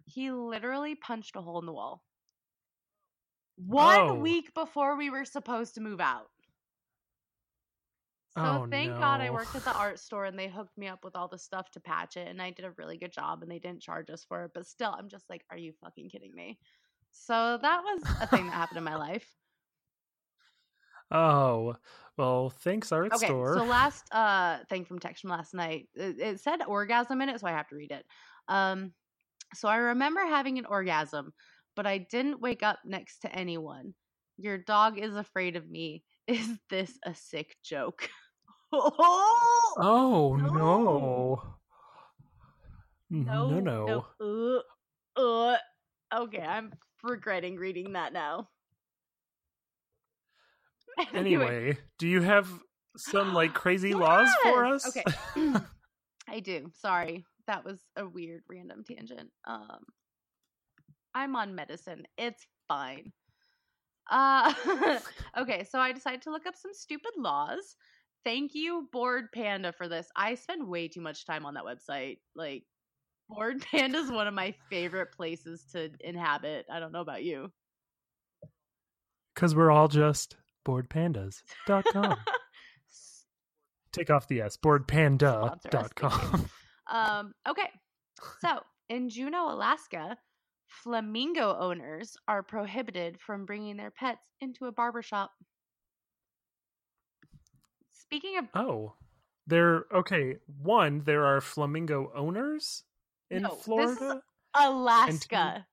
He 0.06 0.32
literally 0.32 0.96
punched 0.96 1.36
a 1.36 1.42
hole 1.42 1.60
in 1.60 1.66
the 1.68 1.74
wall. 1.74 2.04
One 3.56 4.00
Oh. 4.00 4.20
week 4.22 4.54
before 4.54 4.96
we 4.96 5.10
were 5.10 5.26
supposed 5.26 5.74
to 5.76 5.82
move 5.82 6.00
out. 6.00 6.30
So 8.30 8.60
Oh, 8.60 8.66
thank 8.70 8.98
God 8.98 9.22
I 9.22 9.30
worked 9.30 9.56
at 9.56 9.64
the 9.64 9.74
art 9.74 10.00
store 10.00 10.26
and 10.26 10.38
they 10.38 10.50
hooked 10.50 10.78
me 10.78 10.88
up 10.88 11.04
with 11.04 11.16
all 11.16 11.28
the 11.28 11.38
stuff 11.38 11.70
to 11.72 11.80
patch 11.80 12.18
it 12.18 12.28
and 12.28 12.42
I 12.42 12.50
did 12.52 12.66
a 12.66 12.72
really 12.72 12.98
good 12.98 13.12
job 13.14 13.42
and 13.44 13.52
they 13.52 13.60
didn't 13.60 13.82
charge 13.84 14.10
us 14.10 14.24
for 14.26 14.46
it. 14.46 14.52
But 14.54 14.66
still, 14.68 14.92
I'm 14.92 15.08
just 15.10 15.30
like, 15.30 15.46
are 15.50 15.58
you 15.58 15.72
fucking 15.74 16.10
kidding 16.10 16.34
me? 16.34 16.60
So 17.12 17.58
that 17.60 17.84
was 17.84 18.16
a 18.20 18.28
thing 18.28 18.48
that 18.48 18.54
happened 18.54 18.80
in 18.80 18.84
my 18.84 18.96
life. 18.96 19.38
Oh, 21.12 21.76
well, 22.18 22.50
thanks, 22.50 22.92
art 22.92 23.14
Okay, 23.14 23.36
store. 23.36 23.46
so 23.46 23.64
last 23.66 24.08
uh 24.12 24.64
thing 24.66 24.86
from 24.86 25.00
text 25.00 25.22
from 25.22 25.30
last 25.32 25.54
night, 25.54 25.90
it, 25.94 26.20
it 26.20 26.40
said 26.40 26.64
orgasm 26.64 27.22
in 27.22 27.30
it, 27.30 27.40
so 27.40 27.48
I 27.48 27.52
have 27.52 27.68
to 27.68 27.76
read 27.76 27.92
it. 27.92 28.06
Um, 28.48 28.94
so 29.56 29.68
I 29.70 29.78
remember 29.78 30.22
having 30.26 30.60
an 30.60 30.66
orgasm, 30.68 31.34
but 31.76 31.86
I 31.86 32.00
didn't 32.00 32.42
wake 32.42 32.64
up 32.64 32.80
next 32.86 33.20
to 33.20 33.34
anyone. 33.34 33.94
Your 34.38 34.58
dog 34.58 34.98
is 34.98 35.16
afraid 35.16 35.56
of 35.56 35.70
me. 35.70 36.04
Is 36.28 36.48
this 36.70 36.98
a 37.06 37.14
sick 37.14 37.58
joke? 37.64 38.10
oh 38.74 39.76
oh, 39.78 40.36
no. 40.38 40.50
no. 40.50 41.54
No, 43.10 43.60
no. 43.60 44.06
no. 44.20 44.64
Uh, 45.18 45.22
uh. 45.22 45.58
Okay, 46.14 46.42
I'm 46.42 46.74
regretting 47.04 47.58
reading 47.58 47.94
that 47.94 48.14
now. 48.14 48.50
Anyway, 51.14 51.76
do 51.98 52.08
you 52.08 52.22
have 52.22 52.48
some 52.98 53.34
like 53.34 53.54
crazy 53.56 53.96
laws 53.96 54.30
for 54.44 54.64
us? 54.64 54.88
Okay. 54.88 55.04
I 56.28 56.40
do. 56.40 56.70
Sorry. 56.76 57.26
That 57.48 57.66
was 57.66 57.80
a 57.96 58.08
weird 58.08 58.44
random 58.48 58.84
tangent. 58.88 59.32
Um 59.46 59.80
I'm 61.16 61.36
on 61.36 61.56
medicine. 61.56 62.04
It's 62.18 62.46
fine. 62.68 63.12
Uh 64.10 64.54
okay, 65.38 65.64
so 65.64 65.80
I 65.80 65.92
decided 65.92 66.22
to 66.24 66.32
look 66.32 66.46
up 66.46 66.56
some 66.56 66.74
stupid 66.74 67.12
laws. 67.18 67.76
Thank 68.26 68.52
you 68.54 68.88
Bored 68.92 69.26
Panda 69.34 69.72
for 69.74 69.88
this. 69.88 70.08
I 70.16 70.36
spend 70.36 70.68
way 70.68 70.88
too 70.88 71.02
much 71.02 71.26
time 71.26 71.46
on 71.46 71.54
that 71.56 71.64
website. 71.64 72.20
Like 72.36 72.64
Bored 73.30 73.62
Panda 73.72 74.00
is 74.00 74.12
one 74.12 74.28
of 74.28 74.34
my 74.34 74.54
favorite 74.70 75.12
places 75.12 75.64
to 75.74 75.90
inhabit. 76.02 76.66
I 76.72 76.80
don't 76.80 76.92
know 76.92 77.02
about 77.02 77.24
you. 77.24 77.52
Because 79.34 79.56
we're 79.56 79.72
all 79.72 79.88
just 79.88 80.38
boredpandas.com. 80.66 82.18
Take 83.92 84.10
off 84.10 84.28
the 84.28 84.42
S, 84.42 84.58
boredpanda.com. 84.58 86.50
Um, 86.92 87.34
okay. 87.48 87.70
So, 88.42 88.60
in 88.90 89.10
Juneau, 89.10 89.54
Alaska, 89.54 90.18
flamingo 90.74 91.56
owners 91.60 92.18
are 92.28 92.42
prohibited 92.42 93.20
from 93.20 93.46
bringing 93.46 93.78
their 93.78 93.92
pets 93.92 94.26
into 94.42 94.66
a 94.66 94.72
barbershop. 94.72 95.32
Speaking 97.92 98.38
of 98.38 98.46
Oh, 98.56 98.94
there. 99.48 99.86
Okay, 99.94 100.38
one, 100.62 101.04
there 101.06 101.26
are 101.26 101.42
flamingo 101.42 102.12
owners 102.16 102.84
in 103.30 103.44
No, 103.44 103.50
Florida. 103.50 104.22
Alaska. 104.56 105.66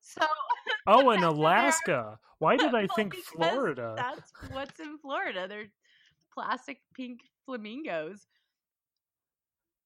So, 0.00 0.26
Oh, 0.86 1.10
in 1.10 1.22
Alaska. 1.22 2.18
Why 2.38 2.56
did 2.56 2.74
I 2.74 2.86
well, 2.86 2.96
think 2.96 3.14
Florida? 3.16 3.94
That's 3.96 4.32
what's 4.50 4.80
in 4.80 4.98
Florida. 4.98 5.46
They're 5.46 5.70
plastic 6.32 6.80
pink 6.94 7.20
flamingos. 7.44 8.26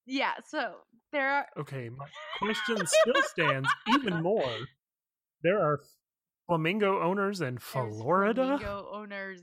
Yeah, 0.07 0.33
so 0.47 0.75
there 1.13 1.31
are 1.31 1.47
Okay, 1.59 1.89
my 1.89 2.07
question 2.39 2.87
still 2.87 3.23
stands 3.23 3.69
even 3.95 4.23
more. 4.23 4.53
There 5.43 5.61
are 5.61 5.81
flamingo 6.47 7.01
owners 7.03 7.41
in 7.41 7.55
there's 7.55 7.65
Florida? 7.65 8.59
flamingo 8.59 8.89
owners. 8.93 9.43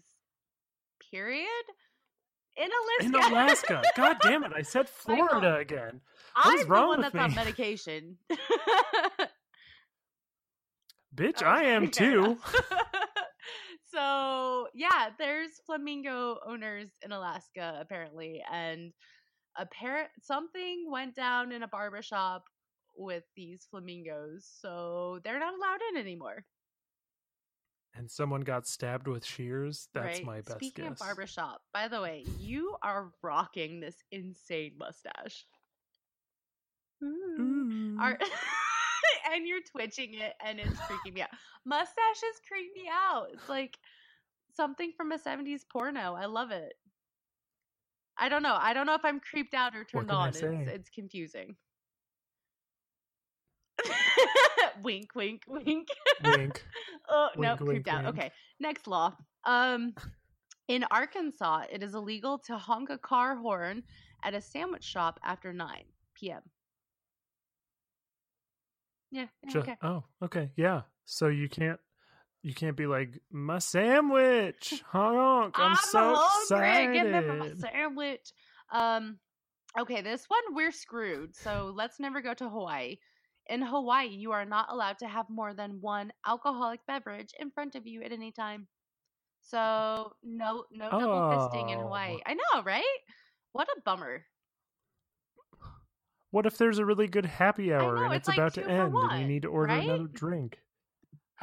Period. 1.12 1.48
In 2.58 2.68
Alaska. 2.68 3.06
In 3.06 3.34
Alaska. 3.34 3.82
God 3.96 4.18
damn 4.24 4.44
it, 4.44 4.52
I 4.56 4.62
said 4.62 4.90
Florida 4.90 5.56
again. 5.58 6.02
I'm 6.36 6.56
is 6.56 6.64
the 6.64 6.68
wrong 6.68 6.88
one 6.90 7.02
with 7.02 7.14
that's 7.14 7.24
on 7.24 7.36
medication. 7.36 8.18
Bitch, 11.16 11.42
oh, 11.44 11.48
I 11.48 11.64
am 11.64 11.90
too. 11.90 12.38
so 13.94 14.68
yeah, 14.74 15.10
there's 15.18 15.50
flamingo 15.66 16.38
owners 16.46 16.90
in 17.04 17.12
Alaska 17.12 17.78
apparently, 17.82 18.42
and 18.52 18.94
apparent 19.58 20.10
something 20.22 20.86
went 20.90 21.16
down 21.16 21.52
in 21.52 21.64
a 21.64 21.68
barbershop 21.68 22.44
with 22.96 23.24
these 23.36 23.68
flamingos, 23.70 24.50
so 24.62 25.20
they're 25.24 25.40
not 25.40 25.54
allowed 25.54 25.80
in 25.92 26.02
anymore. 26.02 26.46
And 27.94 28.10
someone 28.10 28.42
got 28.42 28.68
stabbed 28.68 29.08
with 29.08 29.26
shears. 29.26 29.90
That's 29.94 30.20
right? 30.20 30.26
my 30.26 30.42
best 30.42 30.58
Speaking 30.60 30.86
guess. 30.86 30.94
of 30.94 31.00
barbershop, 31.00 31.62
by 31.74 31.88
the 31.90 32.02
way, 32.02 32.24
you 32.40 32.76
are 32.82 33.12
rocking 33.22 33.82
this 33.82 33.96
insane 34.12 34.74
mustache. 34.78 35.46
Mm. 37.04 37.40
Ooh. 37.40 37.98
Ooh. 38.02 38.16
And 39.34 39.48
you're 39.48 39.62
twitching 39.62 40.14
it 40.16 40.34
and 40.46 40.60
it's 40.60 40.78
freaking 40.82 41.14
me 41.14 41.22
out. 41.22 41.30
Mustaches 41.66 42.42
creep 42.48 42.72
me 42.76 42.90
out. 42.92 43.28
It's 43.34 43.48
like 43.48 43.78
something 44.56 44.92
from 44.98 45.12
a 45.12 45.18
70s 45.18 45.62
porno. 45.72 46.16
I 46.16 46.26
love 46.26 46.52
it. 46.52 46.74
I 48.22 48.30
don't 48.30 48.44
know. 48.44 48.56
I 48.58 48.74
don't 48.74 48.86
know 48.86 48.94
if 48.94 49.04
I'm 49.04 49.20
creeped 49.20 49.56
out 49.56 49.76
or 49.76 49.84
turned 49.84 50.12
on. 50.12 50.30
It's 50.30 50.42
it's 50.42 50.90
confusing. 50.92 51.56
wink, 54.84 55.16
wink, 55.16 55.42
wink. 55.48 55.88
Wink. 56.24 56.64
oh 57.10 57.30
no, 57.36 57.50
Wink, 57.50 57.60
wink, 57.62 57.70
creeped 57.72 57.88
out. 57.88 58.06
Okay, 58.06 58.32
next 58.60 58.86
law. 58.86 59.16
Um, 59.46 59.96
in 60.68 60.86
Arkansas, 60.92 61.64
it 61.72 61.82
is 61.82 61.96
illegal 61.96 62.38
to 62.46 62.58
honk 62.58 62.92
a 62.92 62.98
car 63.00 63.36
horn 63.36 63.82
at 64.24 64.36
a 64.36 64.42
sandwich 64.42 64.84
shop 64.84 65.20
after 65.24 65.52
9 65.52 65.84
p.m. 66.14 66.44
Yeah. 69.10 69.26
yeah, 69.44 69.58
okay. 69.60 69.76
Oh, 69.82 70.04
okay. 70.24 70.52
Yeah. 70.56 70.82
So 71.06 71.28
you 71.28 71.50
can't 71.50 71.80
You 72.44 72.56
can't 72.56 72.76
be 72.76 72.88
like 72.88 73.20
my 73.32 73.60
sandwich, 73.60 74.82
honk! 74.88 75.60
I'm, 75.60 75.72
I'm 75.72 75.76
so 75.76 76.16
hungry. 76.18 76.70
excited. 76.70 76.94
Give 76.94 77.28
me 77.28 77.40
my 77.40 77.54
sandwich. 77.54 78.34
Um, 78.72 79.20
okay, 79.80 80.02
this 80.02 80.26
one 80.28 80.56
we're 80.56 80.72
screwed. 80.72 81.36
So 81.36 81.72
let's 81.76 82.00
never 82.00 82.22
go 82.22 82.34
to 82.34 82.50
Hawaii. 82.50 82.98
In 83.48 83.62
Hawaii, 83.62 84.08
you 84.08 84.32
are 84.32 84.46
not 84.46 84.68
allowed 84.72 84.98
to 85.00 85.08
have 85.08 85.28
more 85.30 85.54
than 85.54 85.82
one 85.82 86.12
alcoholic 86.26 86.80
beverage 86.88 87.34
in 87.40 87.52
front 87.52 87.76
of 87.76 87.86
you 87.86 88.02
at 88.02 88.12
any 88.12 88.32
time. 88.32 88.68
So 89.42 90.14
no, 90.24 90.66
no 90.72 90.90
double 90.90 91.08
fisting 91.08 91.72
in 91.72 91.80
Hawaii. 91.80 92.16
Oh. 92.16 92.22
I 92.26 92.34
know, 92.34 92.64
right? 92.64 92.84
What 93.52 93.68
a 93.76 93.82
bummer. 93.82 94.26
What 96.32 96.46
if 96.46 96.58
there's 96.58 96.80
a 96.80 96.86
really 96.86 97.08
good 97.08 97.26
happy 97.26 97.74
hour 97.74 97.96
know, 97.96 98.04
and 98.06 98.14
it's 98.14 98.28
it's, 98.28 98.30
like 98.30 98.38
about 98.38 98.54
to 98.54 98.68
end 98.68 98.94
and 98.96 99.22
you 99.22 99.28
need 99.28 99.42
to 99.42 99.50
order 99.50 99.74
another 99.74 100.08
drink? 100.08 100.58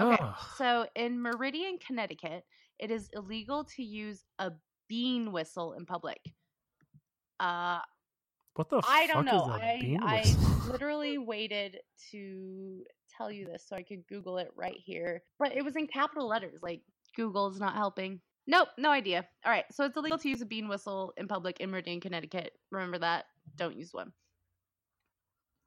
Okay, 0.00 0.24
so 0.56 0.86
in 0.94 1.20
Meriden, 1.20 1.78
Connecticut, 1.84 2.44
it 2.78 2.90
is 2.90 3.08
illegal 3.14 3.64
to 3.76 3.82
use 3.82 4.22
a 4.38 4.52
bean 4.88 5.32
whistle 5.32 5.72
in 5.72 5.86
public. 5.86 6.20
Uh, 7.40 7.80
what 8.54 8.70
the 8.70 8.82
I 8.86 9.06
don't 9.06 9.24
know. 9.24 9.48
I 9.50 9.96
I 10.02 10.36
literally 10.70 11.18
waited 11.18 11.78
to 12.10 12.84
tell 13.16 13.30
you 13.30 13.46
this 13.46 13.64
so 13.68 13.76
I 13.76 13.82
could 13.82 14.06
Google 14.08 14.38
it 14.38 14.50
right 14.56 14.76
here, 14.76 15.22
but 15.38 15.56
it 15.56 15.64
was 15.64 15.76
in 15.76 15.86
capital 15.86 16.28
letters. 16.28 16.60
Like 16.62 16.82
Google's 17.16 17.60
not 17.60 17.74
helping. 17.74 18.20
Nope, 18.46 18.68
no 18.78 18.90
idea. 18.90 19.28
All 19.44 19.52
right, 19.52 19.64
so 19.70 19.84
it's 19.84 19.96
illegal 19.96 20.18
to 20.18 20.28
use 20.28 20.40
a 20.40 20.46
bean 20.46 20.68
whistle 20.68 21.12
in 21.16 21.28
public 21.28 21.60
in 21.60 21.70
Meriden, 21.70 22.00
Connecticut. 22.00 22.52
Remember 22.70 22.98
that. 22.98 23.26
Don't 23.56 23.76
use 23.76 23.92
one. 23.92 24.12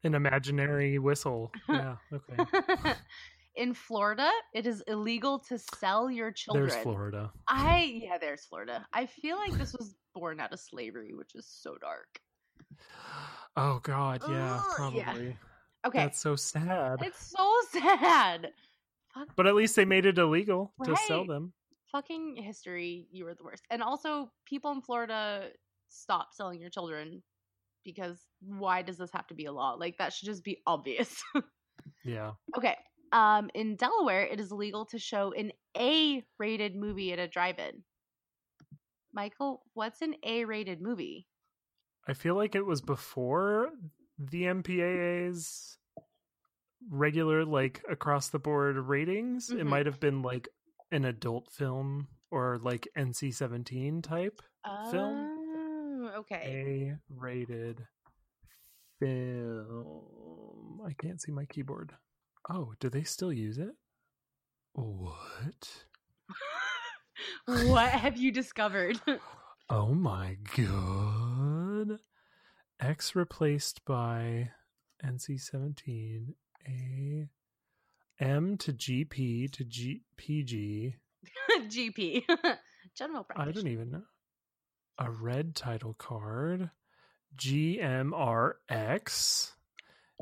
An 0.04 0.16
imaginary 0.16 0.98
whistle. 0.98 1.52
Yeah, 1.70 1.98
okay. 2.12 2.94
in 3.55 3.74
Florida, 3.74 4.29
it 4.53 4.65
is 4.65 4.81
illegal 4.88 5.39
to 5.50 5.60
sell 5.75 6.10
your 6.10 6.31
children. 6.31 6.67
There's 6.67 6.81
Florida. 6.84 7.31
I 7.48 8.00
yeah, 8.03 8.17
there's 8.17 8.46
Florida. 8.46 8.86
I 8.93 9.05
feel 9.05 9.38
like 9.38 9.53
this 9.53 9.74
was 9.74 9.96
born 10.15 10.39
out 10.39 10.53
of 10.53 10.60
slavery, 10.60 11.13
which 11.13 11.36
is 11.36 11.46
so 11.48 11.75
dark. 11.81 12.20
Oh 13.55 13.79
god, 13.84 14.22
yeah, 14.29 14.60
Ugh, 14.79 14.93
yeah. 14.96 15.03
probably. 15.05 15.38
Okay, 15.86 15.98
That's 16.00 16.20
so 16.22 16.36
sad. 16.36 17.00
it's 17.01 17.25
so 17.36 17.51
sad. 17.72 18.51
Fuck, 19.13 19.29
But 19.36 19.48
at 19.48 19.55
least 19.55 19.75
they 19.75 19.84
made 19.86 20.05
it 20.05 20.17
illegal 20.20 20.74
to 20.86 20.96
sell 21.08 21.25
them. 21.25 21.53
fucking 21.91 22.36
history. 22.38 23.08
You 23.12 23.25
were 23.25 23.34
the 23.34 23.43
worst. 23.43 23.63
And 23.72 23.81
also, 23.84 24.31
people 24.46 24.72
in 24.72 24.81
Florida 24.81 25.50
stop 25.89 26.29
selling 26.34 26.62
your 26.62 26.70
children 26.70 27.22
because 27.84 28.24
why 28.41 28.84
does 28.84 28.98
this 28.98 29.10
have 29.12 29.27
to 29.27 29.34
be 29.34 29.46
a 29.46 29.51
law? 29.51 29.74
Like 29.74 29.98
that 29.98 30.13
should 30.13 30.27
just 30.27 30.43
be 30.43 30.60
obvious. 30.65 31.22
Yeah. 32.05 32.31
okay. 32.58 32.75
Um, 33.12 33.50
in 33.53 33.75
Delaware, 33.75 34.24
it 34.25 34.39
is 34.39 34.51
illegal 34.51 34.86
to 34.88 34.98
show 35.00 35.34
an 35.34 35.51
A-rated 35.77 36.75
movie 36.75 37.12
at 37.12 37.20
a 37.20 37.27
drive-in. 37.27 37.84
Michael, 39.13 39.63
what's 39.74 40.01
an 40.01 40.15
A-rated 40.24 40.82
movie? 40.82 41.27
I 42.08 42.13
feel 42.13 42.36
like 42.36 42.56
it 42.56 42.65
was 42.65 42.82
before 42.82 43.72
the 44.18 44.44
MPAA's 44.44 45.77
regular 46.89 47.46
like 47.46 47.84
across 47.89 48.30
the 48.30 48.39
board 48.39 48.77
ratings. 48.77 49.50
It 49.51 49.60
Mhm. 49.60 49.68
might 49.68 49.86
have 49.86 50.00
been 50.00 50.22
like 50.22 50.48
an 50.91 51.06
adult 51.06 51.51
film 51.51 52.08
or 52.32 52.58
like 52.60 52.88
NC-17 52.96 54.01
type 54.01 54.41
Film? 54.91 55.27
Oh, 56.06 56.12
okay. 56.20 56.91
A 56.91 57.00
rated 57.13 57.88
film. 59.00 60.82
I 60.86 60.94
can't 60.94 61.20
see 61.22 61.32
my 61.32 61.46
keyboard. 61.46 61.96
Oh, 62.50 62.74
do 62.80 62.90
they 62.90 63.04
still 63.04 63.32
use 63.32 63.58
it? 63.58 63.76
What? 64.74 65.86
what 67.46 67.90
have 67.90 68.18
you 68.18 68.32
discovered? 68.32 69.00
Oh 69.74 69.94
my 69.94 70.36
god. 70.58 72.00
X 72.82 73.16
replaced 73.16 73.86
by 73.86 74.50
NC 75.01 75.40
17. 75.40 76.36
A 76.68 77.30
M 78.20 78.58
to 78.58 78.74
GP 78.74 79.50
to 79.54 79.64
GPG. 79.64 80.96
GP. 81.70 82.24
General 82.98 83.25
I 83.38 83.51
don't 83.51 83.70
even 83.70 83.92
know. 83.92 84.04
A 84.98 85.10
red 85.10 85.56
title 85.56 85.94
card. 85.94 86.70
GMRX. 87.38 88.51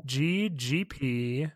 GGP 0.06 1.50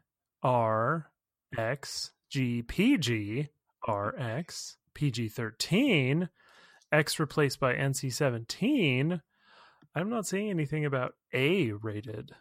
RX. 0.45 2.11
GPG 2.33 3.49
RX. 3.89 4.77
PG 4.95 5.29
13. 5.29 6.29
X 6.93 7.19
replaced 7.19 7.59
by 7.61 7.75
NC 7.75 8.13
17. 8.13 9.21
I'm 9.97 10.11
not 10.11 10.27
seeing 10.27 10.51
anything 10.51 10.85
about 10.85 11.15
A 11.33 11.73
rated. 11.73 12.33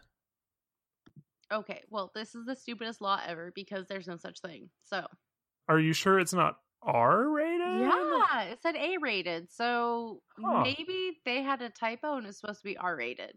Okay, 1.52 1.82
well, 1.90 2.10
this 2.14 2.34
is 2.34 2.46
the 2.46 2.56
stupidest 2.56 3.00
law 3.00 3.20
ever 3.26 3.52
because 3.54 3.86
there's 3.86 4.06
no 4.08 4.16
such 4.16 4.40
thing. 4.40 4.70
So, 4.84 5.06
Are 5.68 5.78
you 5.78 5.92
sure 5.92 6.18
it's 6.18 6.32
not 6.32 6.56
R 6.82 7.28
rated? 7.28 7.80
yeah, 7.80 8.42
it 8.44 8.60
said 8.62 8.76
A 8.76 8.96
rated. 9.00 9.50
So 9.52 10.20
Huh. 10.42 10.62
maybe 10.62 11.18
they 11.24 11.42
had 11.42 11.62
a 11.62 11.70
typo 11.70 12.16
and 12.16 12.26
it's 12.26 12.40
supposed 12.40 12.60
to 12.60 12.64
be 12.64 12.76
R 12.76 12.96
rated. 12.96 13.36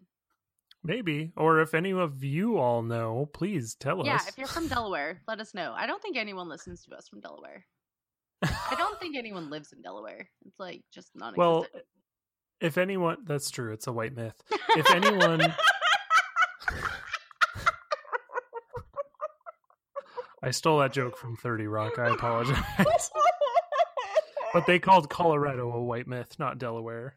Maybe. 0.88 1.34
Or 1.36 1.60
if 1.60 1.74
any 1.74 1.92
of 1.92 2.24
you 2.24 2.58
all 2.58 2.82
know, 2.82 3.30
please 3.34 3.76
tell 3.76 4.06
Yeah, 4.06 4.16
us. 4.16 4.24
Yeah, 4.24 4.30
if 4.30 4.38
you're 4.38 4.48
from 4.48 4.68
Delaware, 4.76 5.22
let 5.28 5.42
us 5.42 5.54
know. 5.54 5.74
I 5.76 5.86
don't 5.86 6.02
think 6.02 6.16
anyone 6.16 6.48
listens 6.48 6.86
to 6.86 6.96
us 6.96 7.10
from 7.10 7.20
Delaware. 7.20 7.66
I 8.42 8.76
don't 8.78 8.98
think 9.00 9.18
anyone 9.18 9.50
lives 9.50 9.74
in 9.74 9.82
Delaware. 9.82 10.30
It's 10.46 10.60
like 10.60 10.84
just 10.94 11.10
non 11.14 11.34
well, 11.36 11.66
if 12.62 12.78
anyone, 12.78 13.18
that's 13.26 13.50
true. 13.52 13.74
It's 13.74 13.88
a 13.88 13.92
white 13.92 14.16
myth. 14.16 14.42
if 14.78 14.90
anyone- 14.96 15.54
I 20.44 20.52
stole 20.52 20.80
that 20.80 20.94
joke 20.94 21.18
from 21.18 21.36
30 21.36 21.68
Rock. 21.68 22.00
I 22.00 22.14
apologize. 22.14 22.64
but 24.54 24.66
they 24.68 24.80
called 24.80 25.10
Colorado 25.10 25.70
a 25.72 25.84
white 25.84 26.08
myth, 26.08 26.38
not 26.40 26.60
Delaware. 26.60 27.16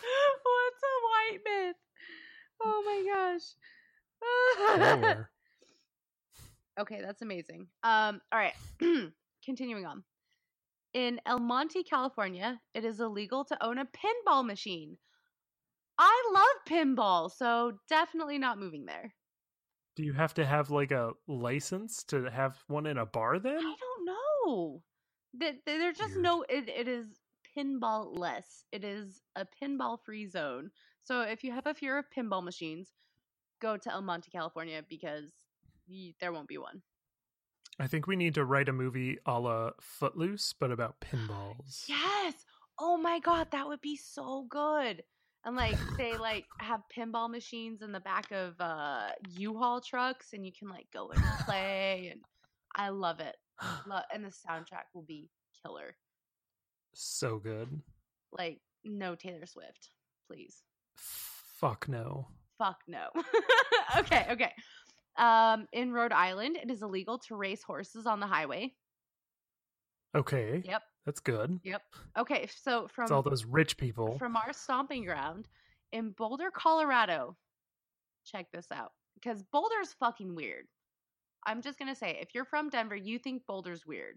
What's 0.00 0.82
a 0.82 0.96
white 1.04 1.38
myth? 1.44 1.76
Oh 2.64 2.82
my 2.86 3.02
Okay, 6.80 7.00
that's 7.02 7.20
amazing. 7.22 7.66
Um, 7.82 8.20
all 8.32 8.38
right. 8.38 8.54
Continuing 9.44 9.84
on. 9.84 10.04
In 10.94 11.20
El 11.26 11.38
Monte, 11.38 11.82
California, 11.84 12.60
it 12.74 12.84
is 12.84 13.00
illegal 13.00 13.44
to 13.44 13.64
own 13.64 13.78
a 13.78 13.84
pinball 13.86 14.44
machine. 14.44 14.96
I 15.98 16.32
love 16.32 16.66
pinball, 16.66 17.30
so 17.30 17.72
definitely 17.88 18.38
not 18.38 18.58
moving 18.58 18.86
there. 18.86 19.12
Do 19.96 20.02
you 20.02 20.14
have 20.14 20.32
to 20.34 20.46
have 20.46 20.70
like 20.70 20.90
a 20.92 21.10
license 21.28 22.04
to 22.04 22.24
have 22.24 22.56
one 22.68 22.86
in 22.86 22.96
a 22.96 23.04
bar 23.06 23.38
then? 23.38 23.58
I 23.58 23.74
don't 23.78 24.06
know. 24.06 24.82
Th- 25.38 25.52
th- 25.66 25.78
There's 25.78 25.98
just 25.98 26.14
Weird. 26.14 26.22
no. 26.22 26.42
It, 26.48 26.68
it 26.68 26.88
is 26.88 27.06
pinball 27.56 28.18
less. 28.18 28.64
It 28.72 28.84
is 28.84 29.20
a 29.36 29.46
pinball 29.62 29.98
free 30.04 30.26
zone. 30.26 30.70
So 31.04 31.20
if 31.22 31.44
you 31.44 31.52
have 31.52 31.66
a 31.66 31.74
fear 31.74 31.98
of 31.98 32.06
pinball 32.16 32.42
machines, 32.42 32.92
go 33.62 33.76
to 33.78 33.90
El 33.92 34.02
Monte, 34.02 34.30
California, 34.30 34.82
because 34.88 35.30
y- 35.88 36.12
there 36.20 36.32
won't 36.32 36.48
be 36.48 36.58
one. 36.58 36.82
I 37.80 37.86
think 37.86 38.06
we 38.06 38.16
need 38.16 38.34
to 38.34 38.44
write 38.44 38.68
a 38.68 38.72
movie 38.72 39.16
a 39.24 39.38
la 39.40 39.70
Footloose, 39.80 40.52
but 40.60 40.70
about 40.70 41.00
pinballs. 41.06 41.84
Yes. 41.88 42.34
Oh 42.78 42.96
my 42.98 43.18
god, 43.20 43.46
that 43.52 43.66
would 43.68 43.80
be 43.80 43.96
so 43.96 44.46
good. 44.50 45.02
And 45.44 45.56
like 45.56 45.76
they 45.96 46.16
like 46.16 46.44
have 46.60 46.82
pinball 46.96 47.30
machines 47.30 47.82
in 47.82 47.90
the 47.92 48.00
back 48.00 48.30
of 48.30 48.54
uh 48.60 49.08
U-Haul 49.36 49.80
trucks 49.80 50.32
and 50.34 50.44
you 50.46 50.52
can 50.56 50.68
like 50.68 50.86
go 50.92 51.10
and 51.10 51.22
play 51.44 52.10
and 52.12 52.20
I 52.76 52.90
love 52.90 53.18
it. 53.20 53.36
Lo- 53.86 54.00
and 54.14 54.24
the 54.24 54.28
soundtrack 54.28 54.86
will 54.94 55.02
be 55.02 55.30
killer. 55.62 55.96
so 56.94 57.38
good. 57.38 57.68
Like 58.30 58.60
no 58.84 59.14
Taylor 59.16 59.46
Swift, 59.46 59.88
please. 60.30 60.62
Fuck 60.96 61.88
no. 61.88 62.28
Fuck 62.58 62.78
no. 62.86 63.06
okay, 63.98 64.26
okay. 64.30 64.52
Um 65.16 65.66
in 65.72 65.92
Rhode 65.92 66.12
Island, 66.12 66.56
it 66.62 66.70
is 66.70 66.82
illegal 66.82 67.18
to 67.28 67.36
race 67.36 67.62
horses 67.62 68.06
on 68.06 68.20
the 68.20 68.26
highway. 68.26 68.72
Okay. 70.14 70.62
Yep. 70.64 70.82
That's 71.06 71.20
good. 71.20 71.58
Yep. 71.64 71.82
Okay, 72.18 72.48
so 72.62 72.86
from 72.88 73.04
It's 73.04 73.10
all 73.12 73.22
those 73.22 73.44
rich 73.44 73.76
people. 73.76 74.18
from 74.18 74.36
our 74.36 74.52
stomping 74.52 75.04
ground 75.04 75.48
in 75.92 76.10
Boulder, 76.10 76.50
Colorado. 76.50 77.36
Check 78.24 78.46
this 78.52 78.70
out 78.72 78.92
because 79.14 79.42
Boulder's 79.42 79.94
fucking 79.98 80.34
weird. 80.34 80.66
I'm 81.44 81.60
just 81.60 81.78
gonna 81.78 81.94
say, 81.96 82.18
if 82.20 82.28
you're 82.34 82.44
from 82.44 82.68
Denver, 82.68 82.94
you 82.94 83.18
think 83.18 83.42
Boulder's 83.48 83.84
weird, 83.84 84.16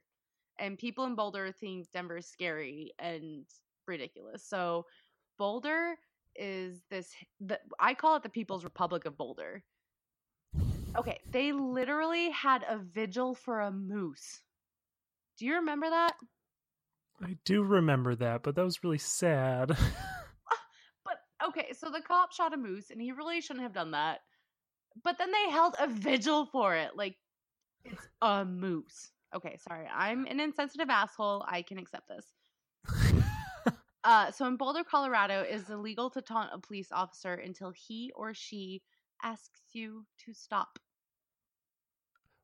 and 0.59 0.77
people 0.77 1.05
in 1.05 1.15
Boulder 1.15 1.51
think 1.51 1.87
Denver's 1.91 2.27
scary 2.27 2.93
and 2.99 3.45
ridiculous. 3.87 4.47
So 4.47 4.85
Boulder 5.39 5.95
is 6.35 6.81
this. 6.89 7.13
The, 7.39 7.59
I 7.79 7.93
call 7.93 8.15
it 8.15 8.23
the 8.23 8.29
People's 8.29 8.63
Republic 8.63 9.05
of 9.05 9.17
Boulder. 9.17 9.63
Okay, 10.97 11.19
they 11.29 11.51
literally 11.51 12.29
had 12.29 12.63
a 12.69 12.77
vigil 12.77 13.35
for 13.35 13.59
a 13.59 13.71
moose. 13.71 14.41
Do 15.37 15.45
you 15.45 15.55
remember 15.55 15.89
that? 15.89 16.13
I 17.21 17.37
do 17.43 17.63
remember 17.63 18.15
that, 18.15 18.43
but 18.43 18.55
that 18.55 18.63
was 18.63 18.83
really 18.83 18.97
sad. 18.97 19.77
But 21.03 21.17
okay, 21.47 21.73
so 21.73 21.89
the 21.91 22.01
cop 22.01 22.31
shot 22.31 22.53
a 22.53 22.57
moose 22.57 22.89
and 22.89 22.99
he 22.99 23.11
really 23.11 23.41
shouldn't 23.41 23.63
have 23.63 23.73
done 23.73 23.91
that. 23.91 24.19
But 25.03 25.17
then 25.17 25.31
they 25.31 25.51
held 25.51 25.75
a 25.79 25.87
vigil 25.87 26.45
for 26.45 26.75
it. 26.75 26.91
Like 26.95 27.15
it's 27.83 28.07
a 28.21 28.45
moose. 28.45 29.11
Okay, 29.35 29.57
sorry. 29.67 29.87
I'm 29.93 30.25
an 30.25 30.39
insensitive 30.39 30.89
asshole. 30.89 31.45
I 31.47 31.61
can 31.61 31.77
accept 31.77 32.07
this. 32.07 32.25
Uh, 34.05 34.31
so 34.31 34.45
in 34.45 34.55
Boulder, 34.55 34.83
Colorado, 34.83 35.41
it 35.41 35.49
is 35.55 35.69
illegal 35.69 36.11
to 36.11 36.21
taunt 36.21 36.51
a 36.53 36.59
police 36.59 36.91
officer 36.91 37.33
until 37.33 37.71
he 37.71 38.11
or 38.15 38.33
she 38.35 38.83
asks 39.23 39.61
you 39.73 40.05
to 40.19 40.33
stop. 40.33 40.77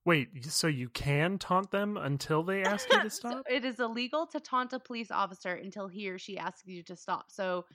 Wait, 0.03 0.43
so 0.45 0.65
you 0.65 0.89
can 0.89 1.37
taunt 1.37 1.69
them 1.69 1.95
until 1.95 2.41
they 2.41 2.63
ask 2.63 2.91
you 2.91 2.99
to 3.01 3.09
So 3.11 3.17
stop? 3.29 3.45
it 3.47 3.63
is 3.63 3.79
illegal 3.79 4.25
to 4.27 4.39
taunt 4.39 4.73
a 4.73 4.79
police 4.79 5.11
officer 5.11 5.53
until 5.53 5.87
he 5.87 6.09
or 6.09 6.17
she 6.17 6.39
asks 6.39 6.65
you 6.65 6.81
to 6.83 6.95
stop. 6.95 7.31
So 7.31 7.65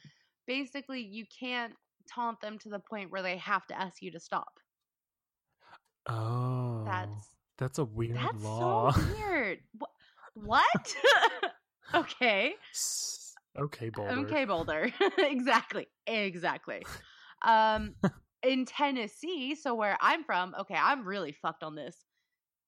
basically, 0.48 1.00
you 1.02 1.24
can't 1.26 1.74
taunt 2.12 2.40
them 2.40 2.58
to 2.58 2.68
the 2.68 2.80
point 2.80 3.12
where 3.12 3.22
they 3.22 3.36
have 3.36 3.66
to 3.68 3.78
ask 3.80 4.02
you 4.02 4.10
to 4.10 4.18
stop. 4.20 4.58
oh, 6.08 6.84
That's 6.84 7.28
that's 7.58 7.78
a 7.78 7.84
weird 7.84 8.20
that's 8.20 8.42
law. 8.42 8.90
so 8.90 9.00
weird. 9.14 9.60
Wh- 9.80 10.36
What? 10.36 10.96
okay. 11.94 12.54
Okay, 13.58 13.88
Boulder. 13.90 14.10
Okay, 14.20 14.44
Boulder. 14.44 14.90
exactly. 15.18 15.86
Exactly. 16.06 16.82
Um 17.42 17.94
in 18.42 18.64
Tennessee, 18.64 19.54
so 19.54 19.74
where 19.74 19.96
I'm 20.00 20.24
from, 20.24 20.54
okay, 20.60 20.76
I'm 20.76 21.06
really 21.06 21.32
fucked 21.32 21.62
on 21.62 21.74
this. 21.74 21.96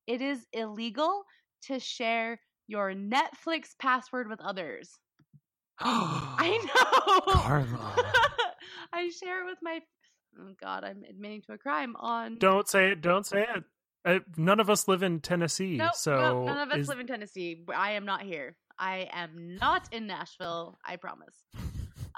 It 0.07 0.21
is 0.23 0.47
illegal 0.53 1.25
to 1.67 1.79
share 1.79 2.41
your 2.67 2.93
Netflix 2.93 3.69
password 3.81 4.29
with 4.29 4.41
others. 4.41 4.99
I 5.81 6.59
know. 7.27 7.33
Carla. 7.33 7.95
I 8.93 9.11
share 9.11 9.43
it 9.43 9.47
with 9.47 9.59
my 9.63 9.81
Oh 10.41 10.53
god, 10.61 10.85
I'm 10.85 11.03
admitting 11.09 11.43
to 11.43 11.53
a 11.53 11.59
crime 11.59 11.97
on 11.97 12.39
Don't 12.39 12.69
say 12.69 12.91
it. 12.93 13.01
Don't 13.01 13.27
say 13.27 13.43
it. 13.43 13.65
Uh, 14.05 14.21
none 14.37 14.61
of 14.61 14.71
us 14.71 14.87
live 14.89 15.03
in 15.03 15.21
Tennessee, 15.21 15.77
Nope, 15.77 15.95
so 15.95 16.17
nope, 16.17 16.47
none 16.47 16.59
of 16.59 16.71
us 16.71 16.79
is- 16.79 16.89
live 16.89 17.01
in 17.01 17.07
Tennessee. 17.07 17.65
I 17.75 17.93
am 17.93 18.05
not 18.05 18.23
here. 18.23 18.57
I 18.79 19.09
am 19.13 19.57
not 19.61 19.89
in 19.93 20.07
Nashville. 20.07 20.79
I 20.87 20.97
promise. 20.97 21.45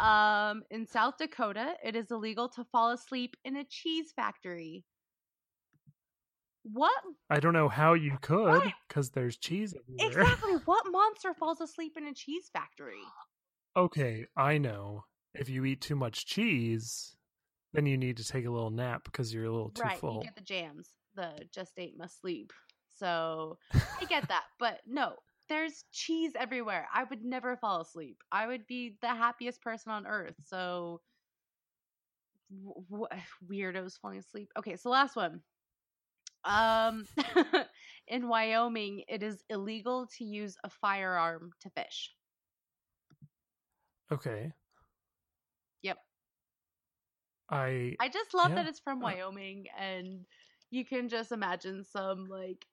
Um, 0.01 0.63
in 0.71 0.87
South 0.87 1.19
Dakota, 1.19 1.75
it 1.85 1.95
is 1.95 2.11
illegal 2.11 2.49
to 2.51 2.65
fall 2.65 2.93
asleep 2.93 3.37
in 3.45 3.57
a 3.57 3.65
cheese 3.65 4.13
factory. 4.17 4.85
What 6.63 6.93
I 7.29 7.41
don't 7.41 7.53
know 7.53 7.69
how 7.69 7.95
you 7.95 8.19
could 8.21 8.63
because 8.89 9.11
there's 9.11 9.37
cheese 9.37 9.75
everywhere. 9.75 10.23
exactly? 10.23 10.53
what 10.65 10.85
monster 10.91 11.35
falls 11.35 11.61
asleep 11.61 11.97
in 11.97 12.07
a 12.07 12.15
cheese 12.15 12.51
factory? 12.53 13.03
okay, 13.77 14.27
I 14.37 14.59
know. 14.59 15.05
If 15.35 15.49
you 15.49 15.65
eat 15.65 15.81
too 15.81 15.97
much 15.97 16.27
cheese, 16.27 17.17
then 17.73 17.87
you 17.87 17.97
need 17.97 18.17
to 18.17 18.25
take 18.25 18.47
a 18.47 18.51
little 18.51 18.71
nap 18.71 19.05
because 19.05 19.33
you're 19.33 19.45
a 19.45 19.51
little 19.51 19.71
too 19.71 19.83
right, 19.83 19.99
full. 19.99 20.17
you 20.17 20.25
get 20.25 20.35
the 20.35 20.43
jams. 20.43 20.91
The 21.15 21.33
just 21.55 21.73
ate 21.79 21.97
must 21.97 22.21
sleep. 22.21 22.53
So 22.97 23.59
I 23.73 24.05
get 24.07 24.29
that, 24.29 24.45
but 24.59 24.81
no, 24.87 25.15
there's 25.51 25.85
cheese 25.93 26.33
everywhere. 26.37 26.89
I 26.95 27.05
would 27.05 27.25
never 27.25 27.57
fall 27.59 27.83
asleep. 27.83 28.25
I 28.33 28.49
would 28.49 28.67
be 28.67 28.99
the 29.03 29.09
happiest 29.09 29.63
person 29.63 29.93
on 29.93 30.07
earth. 30.07 30.37
So 30.47 31.03
w- 32.51 33.07
weirdos 33.47 34.01
falling 34.01 34.19
asleep. 34.21 34.53
Okay, 34.59 34.77
so 34.77 34.91
last 34.91 35.17
one. 35.17 35.43
Um, 36.45 37.09
in 38.09 38.29
Wyoming, 38.29 39.05
it 39.09 39.23
is 39.23 39.45
illegal 39.51 40.07
to 40.19 40.25
use 40.25 40.57
a 40.65 40.71
firearm 40.71 41.53
to 41.61 41.71
fish. 41.71 42.17
Okay. 44.13 44.55
Yep. 45.83 45.99
I 47.51 47.99
I 48.01 48.09
just 48.09 48.35
love 48.35 48.55
that 48.55 48.67
it's 48.67 48.81
from 48.81 49.01
Uh. 49.03 49.13
Wyoming 49.13 49.69
and 49.77 50.27
you 50.71 50.85
can 50.85 51.09
just 51.09 51.33
imagine 51.33 51.85
some 51.85 52.29
like 52.29 52.67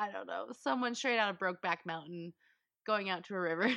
I 0.00 0.10
don't 0.10 0.26
know, 0.26 0.46
someone 0.62 0.94
straight 0.94 1.18
out 1.18 1.30
of 1.30 1.38
Brokeback 1.38 1.84
Mountain 1.84 2.32
going 2.86 3.10
out 3.10 3.24
to 3.24 3.34
a 3.34 3.40
river 3.40 3.70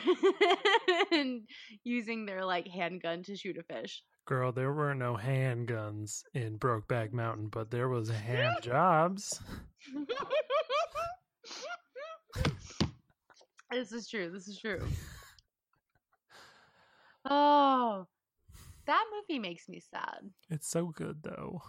and 1.11 1.41
using 1.83 2.25
their 2.25 2.45
like 2.45 2.65
handgun 2.65 3.23
to 3.23 3.35
shoot 3.35 3.57
a 3.57 3.63
fish. 3.63 4.01
girl, 4.25 4.53
there 4.53 4.71
were 4.71 4.95
no 4.95 5.17
handguns 5.17 6.23
in 6.33 6.57
Brokeback 6.57 7.11
Mountain, 7.11 7.49
but 7.49 7.69
there 7.69 7.89
was 7.89 8.09
hand 8.09 8.55
jobs. 8.61 9.41
this 13.69 13.91
is 13.91 14.07
true. 14.07 14.29
This 14.31 14.47
is 14.47 14.57
true. 14.57 14.81
Oh, 17.25 18.07
that 18.85 19.03
movie 19.11 19.39
makes 19.39 19.67
me 19.67 19.81
sad. 19.81 20.19
It's 20.49 20.69
so 20.69 20.85
good 20.87 21.17
though. 21.21 21.61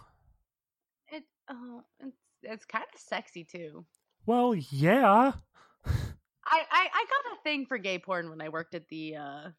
It 1.09 1.23
oh, 1.49 1.81
it's 1.99 2.17
it's 2.41 2.65
kind 2.65 2.85
of 2.93 2.99
sexy 3.01 3.43
too. 3.43 3.85
Well, 4.25 4.55
yeah. 4.55 5.33
I, 5.85 6.61
I 6.71 6.87
I 6.93 7.05
got 7.05 7.33
a 7.33 7.41
thing 7.43 7.65
for 7.65 7.77
gay 7.77 7.99
porn 7.99 8.29
when 8.29 8.41
I 8.41 8.49
worked 8.49 8.75
at 8.75 8.87
the 8.89 9.15
uh 9.15 9.49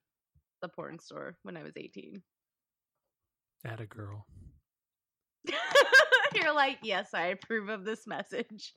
the 0.62 0.68
porn 0.68 0.98
store 0.98 1.36
when 1.42 1.56
I 1.56 1.62
was 1.62 1.72
18. 1.76 2.22
At 3.64 3.80
a 3.80 3.86
girl. 3.86 4.26
You're 6.34 6.54
like, 6.54 6.78
yes, 6.82 7.14
I 7.14 7.26
approve 7.28 7.68
of 7.68 7.84
this 7.84 8.06
message. 8.06 8.74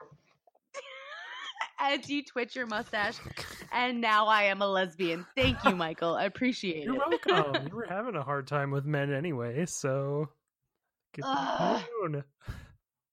As 1.80 2.08
you 2.08 2.24
twitch 2.24 2.56
your 2.56 2.66
mustache, 2.66 3.16
and 3.70 4.00
now 4.00 4.26
I 4.26 4.44
am 4.44 4.62
a 4.62 4.66
lesbian. 4.66 5.26
Thank 5.36 5.62
you, 5.64 5.76
Michael. 5.76 6.14
I 6.14 6.24
appreciate 6.24 6.78
it. 6.78 6.84
You're 6.84 6.96
welcome. 6.96 7.68
you 7.68 7.76
were 7.76 7.86
having 7.86 8.16
a 8.16 8.22
hard 8.22 8.46
time 8.46 8.70
with 8.70 8.86
men 8.86 9.12
anyway, 9.12 9.66
so 9.66 10.28
get 11.14 11.24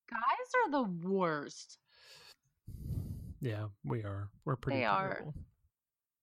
Guys 0.10 0.50
are 0.66 0.72
the 0.72 0.84
worst. 1.08 1.78
Yeah, 3.44 3.66
we 3.84 4.04
are. 4.04 4.30
We're 4.46 4.56
pretty. 4.56 4.80
They 4.80 4.86
are. 4.86 5.22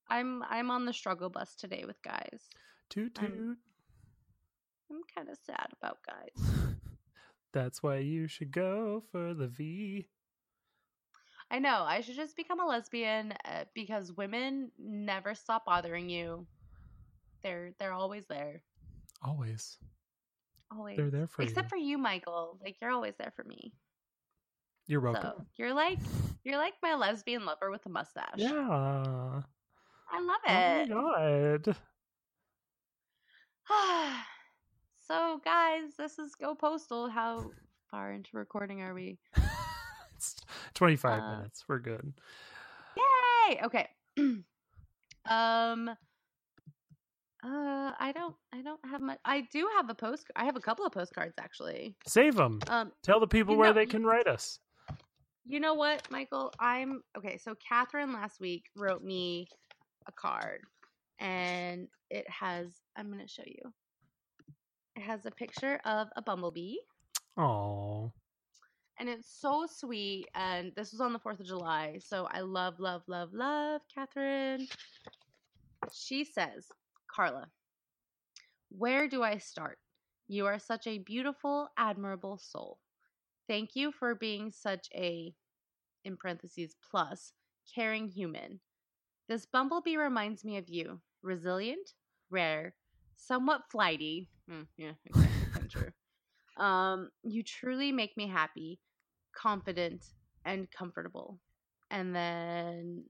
I'm 0.08 0.42
I'm 0.48 0.70
on 0.70 0.86
the 0.86 0.92
struggle 0.94 1.28
bus 1.28 1.54
today 1.54 1.84
with 1.86 2.00
guys. 2.02 2.48
Toot 2.88 3.18
I'm- 3.20 3.30
toot. 3.30 3.58
I'm 4.90 5.02
kind 5.14 5.28
of 5.28 5.36
sad 5.44 5.68
about 5.80 5.98
guys. 6.04 6.50
That's 7.52 7.82
why 7.82 7.98
you 7.98 8.26
should 8.26 8.50
go 8.52 9.04
for 9.12 9.34
the 9.34 9.46
V. 9.48 10.08
I 11.50 11.58
know. 11.58 11.84
I 11.86 12.00
should 12.00 12.16
just 12.16 12.36
become 12.36 12.58
a 12.58 12.66
lesbian 12.66 13.34
uh, 13.44 13.64
because 13.74 14.12
women 14.12 14.70
never 14.78 15.34
stop 15.34 15.66
bothering 15.66 16.08
you. 16.08 16.46
They're 17.42 17.72
they're 17.78 17.92
always 17.92 18.24
there. 18.26 18.62
Always. 19.22 19.76
Always. 20.72 20.96
They're 20.96 21.10
there 21.10 21.26
for 21.26 21.42
Except 21.42 21.66
you. 21.66 21.68
for 21.68 21.76
you, 21.76 21.98
Michael. 21.98 22.58
Like 22.64 22.76
you're 22.80 22.92
always 22.92 23.14
there 23.18 23.32
for 23.36 23.44
me. 23.44 23.74
You're 24.86 25.00
welcome. 25.02 25.32
So 25.36 25.44
you're 25.56 25.74
like 25.74 25.98
you're 26.44 26.58
like 26.58 26.74
my 26.82 26.94
lesbian 26.94 27.44
lover 27.44 27.70
with 27.70 27.84
a 27.86 27.88
mustache. 27.88 28.34
Yeah. 28.36 29.42
I 30.12 30.20
love 30.20 30.40
it. 30.46 30.90
Oh 30.92 30.94
my 30.94 31.58
god. 31.58 31.76
so 35.06 35.40
guys, 35.44 35.94
this 35.96 36.18
is 36.18 36.34
Go 36.34 36.54
Postal. 36.54 37.08
How 37.08 37.50
far 37.90 38.12
into 38.12 38.30
recording 38.36 38.82
are 38.82 38.94
we? 38.94 39.18
it's 40.16 40.36
25 40.74 41.20
Uh, 41.22 41.36
minutes. 41.36 41.64
We're 41.68 41.78
good. 41.78 42.12
Yay! 42.96 43.60
Okay. 43.64 43.88
um 45.28 45.90
uh 47.42 47.92
I 47.98 48.12
don't 48.14 48.34
I 48.52 48.60
don't 48.62 48.80
have 48.90 49.00
much 49.00 49.18
I 49.24 49.42
do 49.52 49.68
have 49.76 49.88
a 49.88 49.94
post 49.94 50.26
I 50.36 50.44
have 50.44 50.56
a 50.56 50.60
couple 50.60 50.84
of 50.84 50.92
postcards 50.92 51.34
actually. 51.38 51.94
Save 52.06 52.34
them. 52.34 52.60
Um 52.68 52.92
Tell 53.02 53.20
the 53.20 53.26
people 53.26 53.56
where 53.56 53.68
know- 53.68 53.74
they 53.74 53.86
can 53.86 54.04
write 54.04 54.26
us. 54.26 54.58
You 55.50 55.60
know 55.60 55.74
what, 55.74 56.08
Michael? 56.10 56.52
I'm 56.60 57.02
okay, 57.18 57.36
so 57.38 57.54
Catherine 57.56 58.12
last 58.12 58.40
week 58.40 58.64
wrote 58.76 59.02
me 59.02 59.48
a 60.06 60.12
card 60.12 60.60
and 61.18 61.88
it 62.10 62.26
has 62.30 62.80
I'm 62.96 63.10
gonna 63.10 63.28
show 63.28 63.42
you. 63.46 63.72
It 64.96 65.02
has 65.02 65.26
a 65.26 65.30
picture 65.30 65.80
of 65.84 66.08
a 66.16 66.22
bumblebee 66.22 66.76
Oh. 67.36 68.12
and 68.98 69.08
it's 69.08 69.28
so 69.40 69.66
sweet. 69.66 70.26
And 70.34 70.72
this 70.76 70.92
was 70.92 71.00
on 71.00 71.12
the 71.12 71.18
Fourth 71.18 71.40
of 71.40 71.46
July, 71.46 71.98
so 72.00 72.28
I 72.30 72.40
love, 72.40 72.78
love, 72.78 73.02
love, 73.08 73.30
love 73.32 73.82
Catherine. 73.94 74.66
She 75.92 76.24
says, 76.24 76.68
Carla, 77.14 77.48
where 78.70 79.08
do 79.08 79.22
I 79.22 79.38
start? 79.38 79.78
You 80.28 80.46
are 80.46 80.58
such 80.60 80.86
a 80.86 80.98
beautiful, 80.98 81.68
admirable 81.76 82.38
soul. 82.38 82.78
Thank 83.50 83.74
you 83.74 83.90
for 83.90 84.14
being 84.14 84.52
such 84.52 84.88
a, 84.94 85.34
in 86.04 86.16
parentheses, 86.16 86.76
plus, 86.88 87.32
caring 87.74 88.06
human. 88.06 88.60
This 89.28 89.44
bumblebee 89.44 89.96
reminds 89.96 90.44
me 90.44 90.56
of 90.56 90.68
you 90.68 91.00
resilient, 91.20 91.94
rare, 92.30 92.76
somewhat 93.16 93.62
flighty. 93.68 94.28
Hmm, 94.48 94.62
yeah, 94.76 94.92
of 95.56 95.68
true. 95.68 95.88
Um, 96.64 97.10
you 97.24 97.42
truly 97.42 97.90
make 97.90 98.16
me 98.16 98.28
happy, 98.28 98.78
confident, 99.36 100.04
and 100.44 100.70
comfortable. 100.70 101.40
And 101.90 102.14
then 102.14 103.02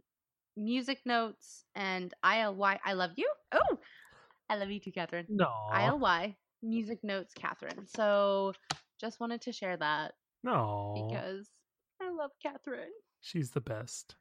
music 0.57 1.01
notes 1.05 1.67
and 1.75 2.15
ILY. 2.25 2.79
I 2.83 2.95
love 2.95 3.11
you. 3.17 3.31
Oh, 3.53 3.79
I 4.49 4.57
love 4.57 4.71
you 4.71 4.81
too, 4.81 4.93
Catherine. 4.93 5.27
No. 5.29 5.51
ILY 5.71 6.35
music 6.63 7.01
notes, 7.05 7.35
Catherine. 7.35 7.87
So 7.87 8.55
just 8.99 9.21
wanted 9.21 9.43
to 9.43 9.53
share 9.53 9.77
that 9.77 10.13
No. 10.43 11.07
because 11.09 11.49
I 12.01 12.11
love 12.11 12.31
Catherine. 12.43 12.89
She's 13.21 13.51
the 13.51 13.61
best. 13.61 14.15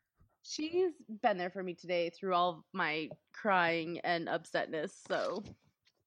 She's 0.43 0.93
been 1.21 1.37
there 1.37 1.49
for 1.49 1.63
me 1.63 1.73
today 1.73 2.09
through 2.09 2.33
all 2.33 2.65
my 2.73 3.09
crying 3.33 3.99
and 4.03 4.27
upsetness. 4.27 4.91
So 5.07 5.43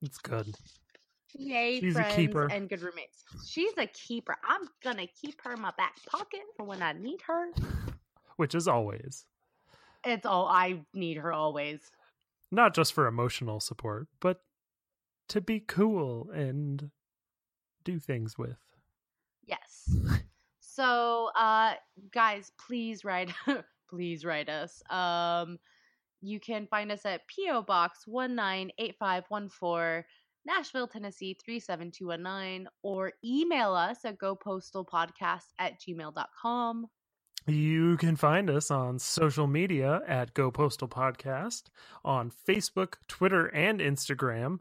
It's 0.02 0.18
good. 0.18 0.54
yay, 1.34 1.80
She's 1.80 1.96
a 1.96 2.04
keeper. 2.04 2.46
and 2.50 2.68
good 2.68 2.82
roommates. 2.82 3.24
She's 3.46 3.72
a 3.78 3.86
keeper. 3.86 4.36
I'm 4.46 4.68
gonna 4.82 5.06
keep 5.06 5.40
her 5.44 5.52
in 5.54 5.60
my 5.60 5.72
back 5.76 5.94
pocket 6.06 6.40
for 6.56 6.64
when 6.64 6.82
I 6.82 6.92
need 6.92 7.20
her. 7.26 7.46
Which 8.36 8.54
is 8.54 8.66
always. 8.68 9.24
It's 10.04 10.26
all 10.26 10.46
I 10.48 10.80
need 10.94 11.18
her 11.18 11.32
always. 11.32 11.80
Not 12.50 12.74
just 12.74 12.92
for 12.92 13.06
emotional 13.06 13.60
support, 13.60 14.08
but 14.20 14.40
to 15.28 15.40
be 15.40 15.60
cool 15.60 16.28
and 16.30 16.90
do 17.84 17.98
things 17.98 18.36
with. 18.36 18.58
Yes. 19.46 19.94
So, 20.60 21.30
uh, 21.36 21.74
guys, 22.12 22.50
please 22.66 23.04
write, 23.04 23.30
please 23.90 24.24
write 24.24 24.48
us. 24.48 24.82
Um, 24.90 25.58
you 26.22 26.40
can 26.40 26.66
find 26.66 26.90
us 26.92 27.04
at 27.04 27.22
PO 27.28 27.62
Box 27.62 28.06
one 28.06 28.34
nine 28.34 28.70
eight 28.78 28.94
five 28.98 29.24
one 29.28 29.48
four, 29.48 30.06
Nashville, 30.46 30.86
Tennessee 30.86 31.36
three 31.44 31.60
seven 31.60 31.90
two 31.90 32.06
one 32.06 32.22
nine, 32.22 32.68
or 32.82 33.12
email 33.24 33.74
us 33.74 34.04
at 34.04 34.18
gopostalpodcast 34.18 35.46
at 35.58 35.80
gmail.com. 35.80 36.86
You 37.48 37.96
can 37.96 38.14
find 38.14 38.48
us 38.48 38.70
on 38.70 39.00
social 39.00 39.48
media 39.48 40.00
at 40.06 40.32
Go 40.32 40.52
Postal 40.52 40.86
Podcast 40.86 41.64
on 42.04 42.30
Facebook, 42.48 42.94
Twitter, 43.08 43.46
and 43.48 43.80
Instagram. 43.80 44.58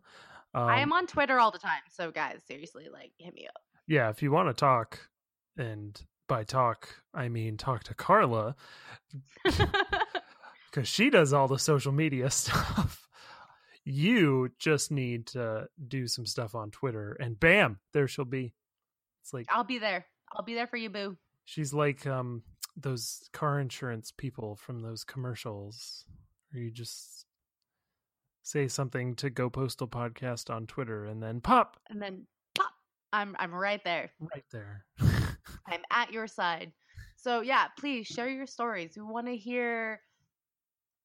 Um, 0.56 0.68
I 0.68 0.80
am 0.80 0.92
on 0.92 1.06
Twitter 1.06 1.40
all 1.40 1.52
the 1.52 1.60
time, 1.60 1.84
so 1.92 2.10
guys, 2.10 2.40
seriously, 2.48 2.90
like, 2.92 3.12
hit 3.20 3.36
me 3.36 3.48
yeah, 3.92 4.10
if 4.10 4.24
you 4.24 4.32
want 4.32 4.48
to 4.48 4.54
talk, 4.54 5.10
and 5.58 6.02
by 6.30 6.46
talk, 6.46 6.96
I 7.14 7.28
mean 7.28 7.58
talk 7.58 7.84
to 7.84 7.94
Carla, 7.94 8.56
because 9.44 10.88
she 10.88 11.10
does 11.10 11.34
all 11.34 11.50
the 11.50 11.60
social 11.60 11.92
media 11.92 12.30
stuff. 12.32 13.10
You 13.84 14.50
just 14.58 14.92
need 14.92 15.28
to 15.28 15.68
do 15.86 16.08
some 16.08 16.26
stuff 16.26 16.56
on 16.56 16.72
Twitter, 16.72 17.18
and 17.20 17.38
bam, 17.38 17.80
there 17.92 18.08
she'll 18.08 18.24
be. 18.24 18.54
It's 19.24 19.34
like 19.34 19.48
I'll 19.50 19.66
be 19.66 19.78
there. 19.78 20.06
I'll 20.34 20.46
be 20.46 20.54
there 20.54 20.68
for 20.68 20.78
you, 20.78 20.90
boo. 20.90 21.18
she's 21.44 21.74
like 21.74 22.08
um 22.08 22.44
those 22.78 23.28
car 23.34 23.60
insurance 23.60 24.14
people 24.16 24.56
from 24.56 24.80
those 24.80 25.04
commercials 25.04 26.06
where 26.52 26.64
you 26.64 26.72
just 26.72 27.26
say 28.42 28.70
something 28.70 29.16
to 29.16 29.30
Go 29.30 29.50
Postal 29.50 29.90
Podcast 29.90 30.50
on 30.50 30.66
Twitter, 30.66 31.06
and 31.06 31.22
then 31.22 31.42
pop 31.42 31.76
And 31.90 32.02
then 32.02 32.28
I'm 33.14 33.36
I'm 33.40 33.54
right 33.54 33.84
there. 33.84 34.12
right 34.20 34.46
there. 34.52 34.86
I'm 35.68 35.82
at 35.92 36.12
your 36.12 36.28
side. 36.28 36.72
So 37.18 37.42
yeah, 37.42 37.66
please 37.78 38.08
share 38.08 38.30
your 38.30 38.48
stories. 38.48 38.94
We 38.96 39.04
want 39.04 39.28
to 39.28 39.36
hear. 39.36 40.00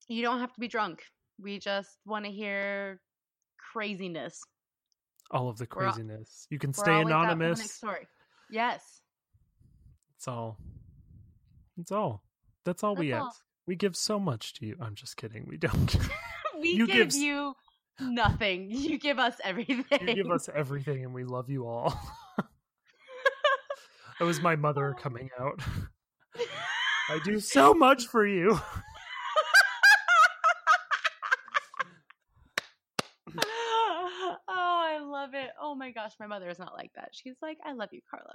You 0.08 0.22
don't 0.22 0.38
have 0.40 0.52
to 0.54 0.60
be 0.60 0.68
drunk. 0.68 1.02
We 1.40 1.58
just 1.58 1.98
want 2.06 2.24
to 2.24 2.30
hear 2.30 3.00
craziness. 3.72 4.40
all 5.30 5.48
of 5.48 5.58
the 5.58 5.66
craziness. 5.66 6.46
You 6.50 6.58
can 6.58 6.72
stay 6.72 7.00
anonymous. 7.00 7.58
panic 7.58 7.72
Story. 7.72 8.08
Yes. 8.50 9.00
It's 10.16 10.28
all. 10.28 10.58
It's 11.78 11.92
all. 11.92 12.22
That's 12.64 12.82
all 12.84 12.94
we 12.94 13.10
That's 13.10 13.26
ask. 13.26 13.40
We 13.66 13.74
give 13.74 13.96
so 13.96 14.18
much 14.20 14.54
to 14.54 14.66
you. 14.66 14.76
I'm 14.80 14.94
just 14.94 15.16
kidding. 15.16 15.44
We 15.48 15.56
don't. 15.56 15.96
we 16.60 16.70
You 16.70 16.86
give 16.86 17.10
give 17.10 17.14
you 17.14 17.54
nothing. 18.00 18.70
You 18.70 18.98
give 18.98 19.18
us 19.18 19.36
everything. 19.44 20.08
you 20.08 20.14
give 20.14 20.30
us 20.30 20.48
everything, 20.54 21.04
and 21.04 21.12
we 21.14 21.24
love 21.24 21.50
you 21.50 21.66
all. 21.66 21.98
that 24.18 24.24
was 24.24 24.40
my 24.40 24.56
mother 24.56 24.94
coming 24.98 25.30
out. 25.40 25.60
I 27.10 27.18
do 27.24 27.38
so 27.40 27.72
much 27.74 28.06
for 28.06 28.26
you. 28.26 28.58
oh, 33.38 34.36
I 34.48 34.98
love 35.02 35.30
it. 35.34 35.50
Oh 35.60 35.74
my 35.74 35.90
gosh, 35.90 36.12
my 36.20 36.26
mother 36.26 36.48
is 36.48 36.58
not 36.58 36.74
like 36.74 36.90
that. 36.96 37.10
She's 37.12 37.36
like, 37.42 37.58
I 37.64 37.72
love 37.72 37.90
you, 37.92 38.00
Carla. 38.10 38.34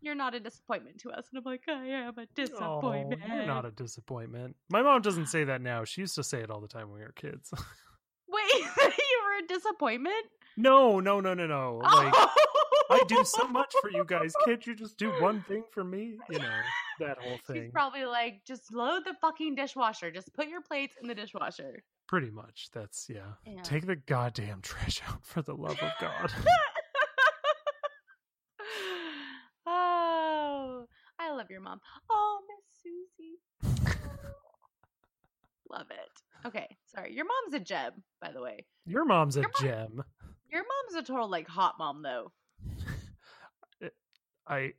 You're 0.00 0.14
not 0.14 0.34
a 0.34 0.40
disappointment 0.40 0.98
to 1.00 1.10
us. 1.10 1.26
And 1.32 1.38
I'm 1.38 1.44
like, 1.50 1.62
I 1.68 1.72
am 1.86 2.14
a 2.18 2.22
Oh, 2.22 2.26
disappointment. 2.34 3.22
you're 3.26 3.46
not 3.46 3.64
a 3.64 3.70
disappointment. 3.70 4.54
My 4.70 4.82
mom 4.82 5.00
doesn't 5.00 5.26
say 5.26 5.44
that 5.44 5.62
now. 5.62 5.84
She 5.84 6.02
used 6.02 6.14
to 6.16 6.22
say 6.24 6.40
it 6.40 6.50
all 6.50 6.60
the 6.60 6.68
time 6.68 6.90
when 6.90 6.98
we 7.00 7.06
were 7.06 7.12
kids. 7.12 7.50
Wait, 8.28 8.54
you 8.54 9.20
were 9.24 9.43
a 9.43 9.43
disappointment? 9.54 10.26
no, 10.56 11.00
no, 11.00 11.20
no, 11.20 11.34
no, 11.34 11.46
no. 11.46 11.80
Like. 11.82 12.14
I 12.90 13.02
do 13.08 13.24
so 13.24 13.48
much 13.48 13.72
for 13.80 13.90
you 13.90 14.04
guys. 14.06 14.34
Can't 14.44 14.64
you 14.66 14.74
just 14.74 14.98
do 14.98 15.10
one 15.20 15.42
thing 15.48 15.64
for 15.70 15.82
me? 15.82 16.18
You 16.30 16.38
know 16.38 16.60
that 17.00 17.18
whole 17.18 17.38
She's 17.38 17.46
thing. 17.46 17.70
probably 17.72 18.04
like, 18.04 18.44
just 18.46 18.72
load 18.72 19.04
the 19.04 19.14
fucking 19.20 19.54
dishwasher. 19.54 20.10
Just 20.10 20.32
put 20.34 20.48
your 20.48 20.60
plates 20.60 20.96
in 21.00 21.08
the 21.08 21.14
dishwasher. 21.14 21.82
Pretty 22.06 22.30
much. 22.30 22.68
That's 22.74 23.06
yeah. 23.08 23.20
Yeah. 23.46 23.62
Take 23.62 23.86
the 23.86 23.96
goddamn 23.96 24.60
trash 24.60 25.00
out 25.08 25.24
for 25.24 25.40
the 25.42 25.54
love 25.54 25.78
of 25.80 25.92
God. 26.00 26.32
oh, 29.66 30.84
I 31.18 31.30
love 31.32 31.46
your 31.50 31.62
mom. 31.62 31.80
Oh, 32.10 32.40
Miss 32.48 32.64
Susie. 32.82 33.38
love 35.70 35.86
it. 35.90 36.46
Okay, 36.46 36.68
sorry. 36.94 37.12
Your 37.14 37.24
mom's 37.26 37.54
a 37.54 37.60
gem, 37.60 37.92
by 38.20 38.32
the 38.32 38.40
way. 38.42 38.66
Your 38.86 39.04
mom's 39.04 39.36
a 39.36 39.42
mom- 39.42 39.50
gem. 39.60 40.04
Your 40.50 40.62
mom's 40.62 41.02
a 41.02 41.02
total 41.06 41.28
like 41.28 41.48
hot 41.48 41.74
mom, 41.78 42.02
though. 42.02 42.30
Eh, 43.82 43.88
I 44.46 44.72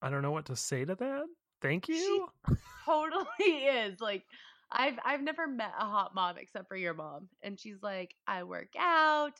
I 0.00 0.10
don't 0.10 0.22
know 0.22 0.30
what 0.30 0.46
to 0.46 0.56
say 0.56 0.84
to 0.84 0.94
that. 0.94 1.24
Thank 1.60 1.88
you. 1.88 2.28
Totally 2.84 3.26
is. 3.40 4.00
Like, 4.00 4.22
I've 4.70 4.98
I've 5.04 5.22
never 5.22 5.48
met 5.48 5.72
a 5.78 5.84
hot 5.84 6.14
mom 6.14 6.36
except 6.38 6.68
for 6.68 6.76
your 6.76 6.94
mom, 6.94 7.28
and 7.42 7.58
she's 7.58 7.82
like, 7.82 8.14
I 8.26 8.44
work 8.44 8.68
out, 8.78 9.32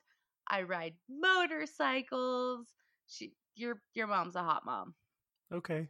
I 0.49 0.63
ride 0.63 0.95
motorcycles. 1.09 2.67
She, 3.07 3.35
your 3.55 3.81
your 3.95 4.09
mom's 4.09 4.35
a 4.37 4.43
hot 4.43 4.65
mom. 4.67 4.95
Okay. 5.55 5.87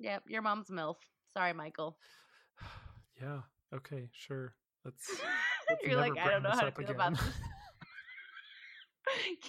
Yep, 0.00 0.24
your 0.28 0.42
mom's 0.42 0.68
milf. 0.68 0.96
Sorry, 1.34 1.52
Michael. 1.52 1.96
Yeah. 3.20 3.40
Okay. 3.74 4.08
Sure. 4.12 4.54
That's 4.90 5.20
Let's 5.70 5.82
You're 5.84 5.96
like, 5.96 6.18
I 6.18 6.30
don't 6.30 6.42
know 6.42 6.50
how 6.50 6.60
to 6.62 6.72
feel 6.72 6.90
about 6.90 7.12
this. 7.12 7.20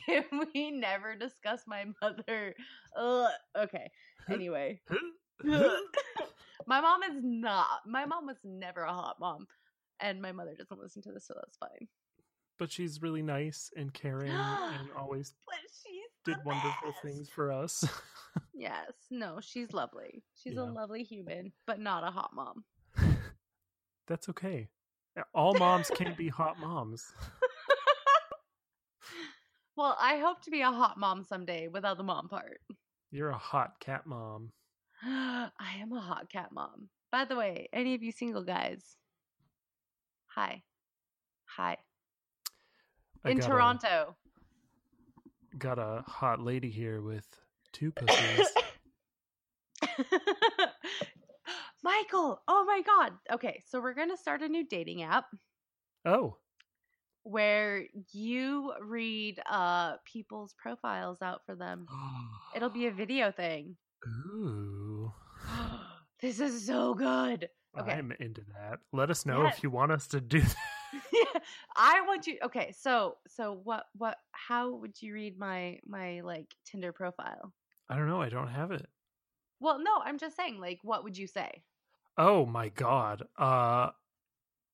Can 0.06 0.23
we 0.54 0.71
never 0.71 1.15
discuss 1.15 1.62
my 1.67 1.86
mother? 2.02 2.56
Ugh. 2.97 3.30
Okay. 3.58 3.89
Anyway, 4.30 4.80
my 5.43 6.82
mom 6.82 7.04
is 7.04 7.17
not. 7.21 7.67
My 7.86 8.06
mom 8.06 8.25
was 8.25 8.38
never 8.43 8.84
a 8.84 8.93
hot 8.93 9.17
mom, 9.19 9.47
and 9.99 10.21
my 10.21 10.32
mother 10.32 10.56
doesn't 10.58 10.80
listen 10.80 11.02
to 11.04 11.12
this, 11.12 11.25
so 11.28 11.34
that's 11.36 11.58
fine. 11.58 11.88
but 12.58 12.71
she's 12.71 13.02
really 13.02 13.21
nice 13.21 13.71
and 13.75 13.93
caring 13.93 14.32
and 14.32 14.89
always 14.97 15.34
did 16.25 16.38
wonderful 16.45 16.91
best. 16.91 17.02
things 17.04 17.30
for 17.30 17.52
us. 17.52 17.84
Yes. 18.54 18.91
No, 19.10 19.39
she's 19.41 19.73
lovely. 19.73 20.21
She's 20.36 20.54
Yeah. 20.56 20.62
a 20.62 20.71
lovely 20.71 21.04
human, 21.04 21.52
but 21.65 21.80
not 21.80 22.04
a 22.04 22.12
hot 22.12 22.32
mom. 22.34 22.63
That's 24.08 24.28
okay. 24.30 24.69
Uh, 25.17 25.24
all 25.34 25.54
moms 25.56 25.89
can't 25.93 26.17
be 26.17 26.28
hot 26.30 26.60
moms. 26.60 27.13
Well, 29.76 29.95
I 29.98 30.17
hope 30.17 30.41
to 30.41 30.52
be 30.52 30.60
a 30.60 30.69
hot 30.72 30.98
mom 30.98 31.24
someday 31.24 31.69
without 31.69 31.95
the 31.95 32.04
mom 32.04 32.28
part. 32.28 32.60
You're 33.12 33.30
a 33.30 33.38
hot 33.38 33.80
cat 33.80 34.06
mom. 34.06 34.52
I 35.02 35.50
am 35.80 35.93
a 35.93 36.02
hot 36.02 36.30
cat 36.30 36.50
mom. 36.52 36.89
By 37.13 37.24
the 37.24 37.38
way, 37.38 37.69
any 37.72 37.95
of 37.95 38.04
you 38.04 38.12
single 38.12 38.43
guys, 38.43 38.84
hi. 40.28 40.63
Hi. 41.56 41.78
I 43.24 43.30
In 43.30 43.38
got 43.38 43.45
a- 43.45 43.50
Toronto. 43.50 44.15
got 45.58 45.80
a 45.80 46.04
hot 46.06 46.41
lady 46.41 46.69
here 46.69 47.02
with 47.02 47.26
two 47.72 47.91
pussies. 47.95 48.48
Michael, 51.84 52.42
oh 52.48 52.65
my 52.65 52.82
God. 52.86 53.13
Okay, 53.32 53.63
so 53.68 53.80
we're 53.80 53.94
going 53.94 54.10
to 54.10 54.18
start 54.18 54.42
a 54.42 54.50
new 54.50 54.65
dating 54.68 55.04
app 55.04 55.26
oh, 56.06 56.38
where 57.24 57.86
you 58.12 58.74
read 58.82 59.39
uh 59.50 59.94
people's 60.06 60.54
profiles 60.58 61.22
out 61.22 61.42
for 61.46 61.56
them. 61.56 61.86
It'll 62.56 62.70
be 62.70 62.88
a 62.88 62.92
video 63.04 63.32
thing. 63.32 63.76
Ooh, 64.08 65.12
this 66.22 66.39
is 66.39 66.65
so 66.65 66.94
good. 66.94 67.50
Okay. 67.80 67.92
I'm 67.92 68.12
into 68.20 68.42
that. 68.58 68.80
Let 68.92 69.10
us 69.10 69.26
know 69.26 69.44
Yes. 69.44 69.58
if 69.58 69.63
you 69.63 69.70
want 69.70 69.92
us 69.92 70.08
to 70.08 70.20
do 70.20 70.42
that. 70.42 70.56
I 71.78 72.02
want 72.08 72.26
you. 72.28 72.39
Okay, 72.44 72.74
so 72.78 73.18
so 73.28 73.60
what 73.63 73.86
what? 73.96 74.18
How 74.32 74.74
would 74.74 75.02
you 75.02 75.13
read 75.13 75.38
my 75.38 75.80
my 75.88 76.22
like 76.22 76.48
Tinder 76.65 76.92
profile? 76.92 77.54
I 77.89 77.96
don't 77.96 78.08
know. 78.08 78.22
I 78.22 78.30
don't 78.30 78.48
have 78.50 78.72
it. 78.72 78.86
Well, 79.60 79.80
no, 79.80 79.91
I'm 80.04 80.17
just 80.17 80.36
saying. 80.36 80.60
Like, 80.60 80.80
what 80.84 81.04
would 81.04 81.17
you 81.17 81.28
say? 81.28 81.63
Oh 82.17 82.45
my 82.45 82.69
god. 82.69 83.24
Uh 83.38 83.89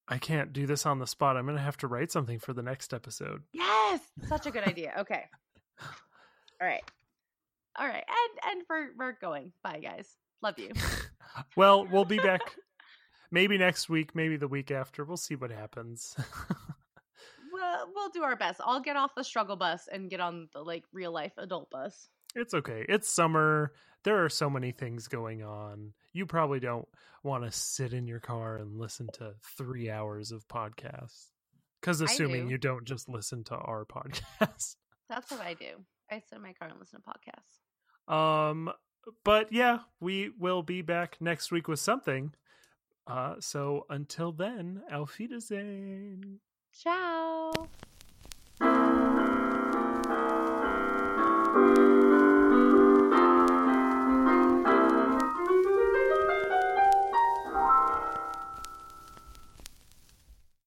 I 0.07 0.17
can't 0.19 0.53
do 0.53 0.67
this 0.67 0.85
on 0.85 0.99
the 0.99 1.07
spot. 1.07 1.35
I'm 1.35 1.45
going 1.45 1.57
to 1.57 1.63
have 1.63 1.77
to 1.77 1.87
write 1.87 2.11
something 2.11 2.37
for 2.37 2.53
the 2.53 2.61
next 2.61 2.93
episode. 2.93 3.41
Yes, 3.53 4.01
such 4.27 4.45
a 4.45 4.51
good 4.51 4.63
idea. 4.67 4.93
Okay. 4.99 5.23
All 6.61 6.67
right. 6.67 6.83
All 7.77 7.87
right. 7.87 8.03
And 8.07 8.57
and 8.57 8.65
we're 8.69 8.89
we're 8.97 9.17
going. 9.19 9.51
Bye 9.63 9.79
guys. 9.79 10.07
Love 10.41 10.59
you. 10.59 10.71
well, 11.55 11.85
we'll 11.85 12.05
be 12.05 12.19
back 12.19 12.41
maybe 13.31 13.57
next 13.57 13.89
week, 13.89 14.15
maybe 14.15 14.37
the 14.37 14.47
week 14.47 14.71
after. 14.71 15.03
We'll 15.03 15.17
see 15.17 15.35
what 15.35 15.51
happens. 15.51 16.15
we'll 17.51 17.91
we'll 17.93 18.09
do 18.09 18.23
our 18.23 18.35
best. 18.35 18.61
I'll 18.63 18.79
get 18.79 18.95
off 18.95 19.15
the 19.15 19.23
struggle 19.23 19.55
bus 19.55 19.89
and 19.91 20.09
get 20.09 20.19
on 20.19 20.49
the 20.53 20.61
like 20.61 20.83
real 20.93 21.11
life 21.11 21.33
adult 21.37 21.69
bus. 21.69 22.09
It's 22.35 22.53
okay. 22.53 22.85
It's 22.87 23.09
summer. 23.09 23.71
There 24.03 24.23
are 24.23 24.29
so 24.29 24.49
many 24.49 24.71
things 24.71 25.07
going 25.07 25.43
on. 25.43 25.93
You 26.13 26.25
probably 26.25 26.59
don't 26.59 26.87
want 27.23 27.43
to 27.43 27.51
sit 27.51 27.93
in 27.93 28.07
your 28.07 28.19
car 28.19 28.57
and 28.57 28.77
listen 28.77 29.07
to 29.13 29.33
three 29.57 29.89
hours 29.89 30.31
of 30.31 30.47
podcasts. 30.47 31.29
Because 31.81 32.01
assuming 32.01 32.45
do. 32.45 32.51
you 32.51 32.57
don't 32.57 32.83
just 32.85 33.09
listen 33.09 33.43
to 33.45 33.55
our 33.55 33.85
podcast. 33.91 34.75
That's 35.09 35.31
what 35.31 35.41
I 35.41 35.53
do. 35.53 35.83
I 36.11 36.15
sit 36.15 36.35
in 36.35 36.41
my 36.41 36.53
car 36.53 36.69
and 36.69 36.79
listen 36.79 37.01
to 37.01 37.09
podcasts. 37.09 38.13
Um, 38.13 38.71
but 39.23 39.51
yeah, 39.51 39.79
we 39.99 40.31
will 40.37 40.63
be 40.63 40.81
back 40.81 41.17
next 41.19 41.51
week 41.51 41.67
with 41.67 41.79
something. 41.79 42.33
Uh, 43.07 43.35
so 43.39 43.85
until 43.89 44.31
then, 44.31 44.81
Auf 44.91 45.17
Wiedersehen. 45.19 46.39
Ciao. 46.73 47.51